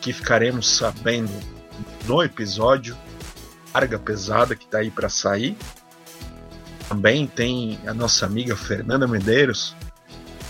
que 0.00 0.12
ficaremos 0.12 0.76
sabendo 0.76 1.32
no 2.06 2.22
episódio. 2.22 2.96
Carga 3.72 3.98
pesada 3.98 4.54
que 4.54 4.66
tá 4.66 4.78
aí 4.78 4.90
para 4.90 5.08
sair. 5.08 5.56
Também 6.88 7.26
tem 7.26 7.80
a 7.86 7.94
nossa 7.94 8.26
amiga 8.26 8.54
Fernanda 8.54 9.08
Medeiros. 9.08 9.74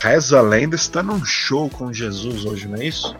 Reza 0.01 0.43
lenda 0.43 0.75
está 0.75 1.03
num 1.03 1.25
show 1.25 1.71
com 1.71 1.93
Jesus 1.93 2.45
hoje, 2.45 2.69
não 2.69 2.77
é 2.77 2.87
isso? 2.87 3.17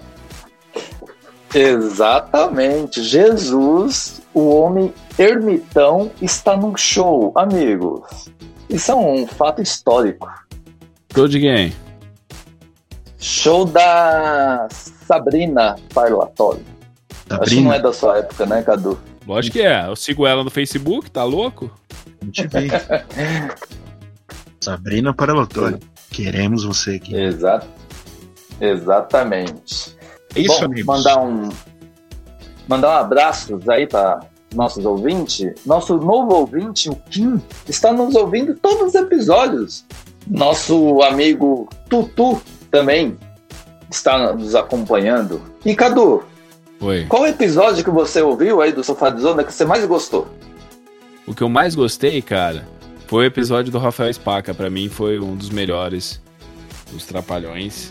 Exatamente. 1.55 3.03
Jesus, 3.03 4.21
o 4.35 4.49
homem 4.51 4.93
ermitão, 5.19 6.11
está 6.21 6.57
num 6.57 6.77
show, 6.77 7.33
amigos. 7.37 8.29
Isso 8.69 8.93
é 8.93 8.95
um 8.95 9.27
fato 9.27 9.63
histórico. 9.63 10.29
Show 11.15 11.29
de 11.29 11.41
quem? 11.41 11.73
Show 13.19 13.65
da 13.65 14.69
Sabrina 15.07 15.77
Parlatório. 15.93 16.65
Acho 17.31 17.55
que 17.55 17.61
não 17.61 17.73
é 17.73 17.81
da 17.81 17.93
sua 17.93 18.19
época, 18.19 18.45
né, 18.47 18.63
Cadu? 18.63 18.99
Lógico 19.27 19.57
que 19.57 19.63
é. 19.63 19.87
Eu 19.87 19.97
sigo 19.97 20.27
ela 20.27 20.45
no 20.45 20.51
Facebook, 20.51 21.11
tá 21.11 21.25
louco? 21.25 21.71
Não 22.23 22.31
te 22.31 22.47
vi. 22.47 22.69
Sabrina 24.61 25.15
Paralatório. 25.15 25.79
Queremos 26.11 26.65
você 26.65 26.97
aqui. 26.97 27.17
Exa 27.17 27.67
Exatamente. 28.61 29.97
É 30.35 30.41
isso, 30.41 30.59
Bom, 30.61 30.65
amigos. 30.67 30.87
mandar 30.87 31.21
um 31.21 31.49
mandar 32.69 32.89
um 32.89 32.99
abraço 32.99 33.61
aí 33.69 33.87
para 33.87 34.21
nossos 34.55 34.85
ouvintes. 34.85 35.53
Nosso 35.67 35.97
novo 35.97 36.35
ouvinte, 36.35 36.89
o 36.89 36.97
Kim, 37.11 37.41
está 37.69 37.93
nos 37.93 38.15
ouvindo 38.15 38.55
todos 38.55 38.89
os 38.89 38.95
episódios. 38.95 39.85
Nosso 40.27 41.03
amigo 41.03 41.69
Tutu 41.89 42.41
também 42.71 43.17
está 43.91 44.33
nos 44.33 44.55
acompanhando. 44.55 45.41
E 45.65 45.75
Cadu, 45.75 46.23
Oi. 46.81 47.07
qual 47.09 47.27
episódio 47.27 47.85
que 47.85 47.91
você 47.91 48.23
ouviu 48.23 48.61
aí 48.61 48.73
do 48.73 48.83
Sofá 48.83 49.11
de 49.11 49.21
Zona 49.21 49.45
que 49.45 49.53
você 49.53 49.65
mais 49.65 49.85
gostou? 49.85 50.27
O 51.27 51.35
que 51.35 51.43
eu 51.43 51.49
mais 51.49 51.75
gostei, 51.75 52.21
cara, 52.21 52.67
foi 53.07 53.25
o 53.25 53.27
episódio 53.27 53.73
do 53.73 53.79
Rafael 53.79 54.13
Spaca. 54.13 54.53
Pra 54.53 54.69
mim 54.69 54.89
foi 54.89 55.19
um 55.19 55.37
dos 55.37 55.51
melhores 55.51 56.21
dos 56.93 57.05
Trapalhões. 57.07 57.91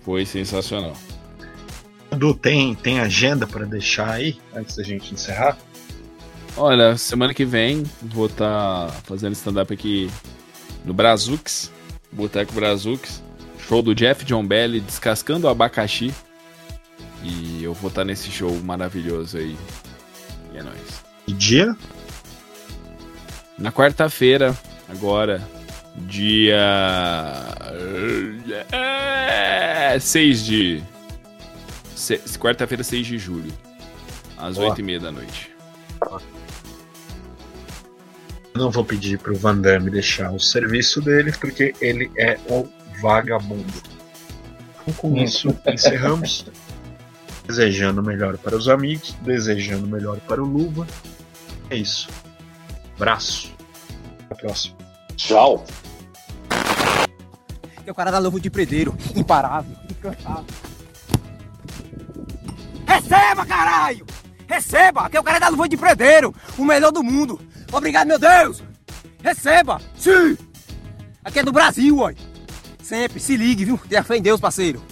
Foi 0.00 0.24
sensacional. 0.26 0.92
Edu, 2.12 2.34
tem, 2.34 2.74
tem 2.74 3.00
agenda 3.00 3.46
para 3.46 3.64
deixar 3.64 4.10
aí, 4.10 4.38
antes 4.54 4.76
da 4.76 4.82
gente 4.82 5.14
encerrar? 5.14 5.56
Olha, 6.56 6.96
semana 6.98 7.32
que 7.32 7.46
vem 7.46 7.84
vou 8.02 8.26
estar 8.26 8.90
fazendo 9.04 9.32
stand-up 9.32 9.72
aqui 9.72 10.10
no 10.84 10.92
Brazux, 10.92 11.72
Boteco 12.12 12.52
Brazux. 12.52 13.22
Show 13.66 13.80
do 13.80 13.94
Jeff 13.94 14.24
John 14.26 14.46
Belly, 14.46 14.80
descascando 14.80 15.46
o 15.46 15.50
abacaxi. 15.50 16.12
E 17.22 17.64
eu 17.64 17.72
vou 17.72 17.88
estar 17.88 18.04
nesse 18.04 18.30
show 18.30 18.54
maravilhoso 18.60 19.38
aí. 19.38 19.56
E 20.52 20.58
é 20.58 20.62
nóis. 20.62 21.02
Que 21.24 21.32
dia? 21.32 21.74
Na 23.56 23.72
quarta-feira, 23.72 24.54
agora, 24.88 25.40
dia. 25.96 26.58
É, 28.72 29.98
6 29.98 30.44
de. 30.44 30.82
Se- 32.02 32.38
Quarta-feira, 32.38 32.82
6 32.84 33.06
de 33.06 33.18
julho. 33.18 33.52
Às 34.36 34.58
Ó. 34.58 34.62
8h30 34.74 34.98
da 35.00 35.12
noite. 35.12 35.50
Eu 38.54 38.60
não 38.60 38.70
vou 38.70 38.84
pedir 38.84 39.18
pro 39.18 39.34
Van 39.36 39.56
Damme 39.56 39.90
deixar 39.90 40.30
o 40.32 40.38
serviço 40.38 41.00
dele, 41.00 41.32
porque 41.32 41.74
ele 41.80 42.10
é 42.16 42.38
um 42.50 42.68
vagabundo. 43.00 43.72
Então, 44.82 44.94
com 44.94 45.16
isso, 45.16 45.56
encerramos. 45.66 46.44
Desejando 47.46 48.00
o 48.00 48.04
melhor 48.04 48.38
para 48.38 48.56
os 48.56 48.68
amigos, 48.68 49.16
desejando 49.22 49.84
o 49.84 49.88
melhor 49.88 50.18
para 50.20 50.40
o 50.42 50.46
Luva. 50.46 50.86
É 51.70 51.76
isso. 51.76 52.08
Abraço. 52.96 53.52
Até 54.30 54.34
a 54.34 54.36
próxima. 54.46 54.76
Tchau. 55.16 55.64
É 57.84 57.90
o 57.90 57.94
cara 57.94 58.12
da 58.12 58.18
luva 58.20 58.38
de 58.38 58.48
predeiro, 58.48 58.96
imparável, 59.16 59.76
incansável. 59.90 60.44
Receba, 62.92 63.46
caralho! 63.46 64.06
Receba! 64.46 65.08
Que 65.08 65.16
é 65.16 65.20
o 65.20 65.24
cara 65.24 65.38
da 65.38 65.48
luva 65.48 65.66
de 65.66 65.78
predeiro, 65.78 66.34
o 66.58 66.64
melhor 66.64 66.92
do 66.92 67.02
mundo. 67.02 67.40
Obrigado, 67.72 68.06
meu 68.06 68.18
Deus! 68.18 68.62
Receba! 69.22 69.80
Sim! 69.96 70.36
Aqui 71.24 71.38
é 71.38 71.42
do 71.42 71.52
Brasil, 71.52 71.98
ó. 72.00 72.12
Sempre, 72.82 73.18
se 73.18 73.34
ligue, 73.34 73.64
viu? 73.64 73.78
Tenha 73.88 74.02
fé 74.02 74.18
em 74.18 74.22
Deus, 74.22 74.38
parceiro. 74.38 74.82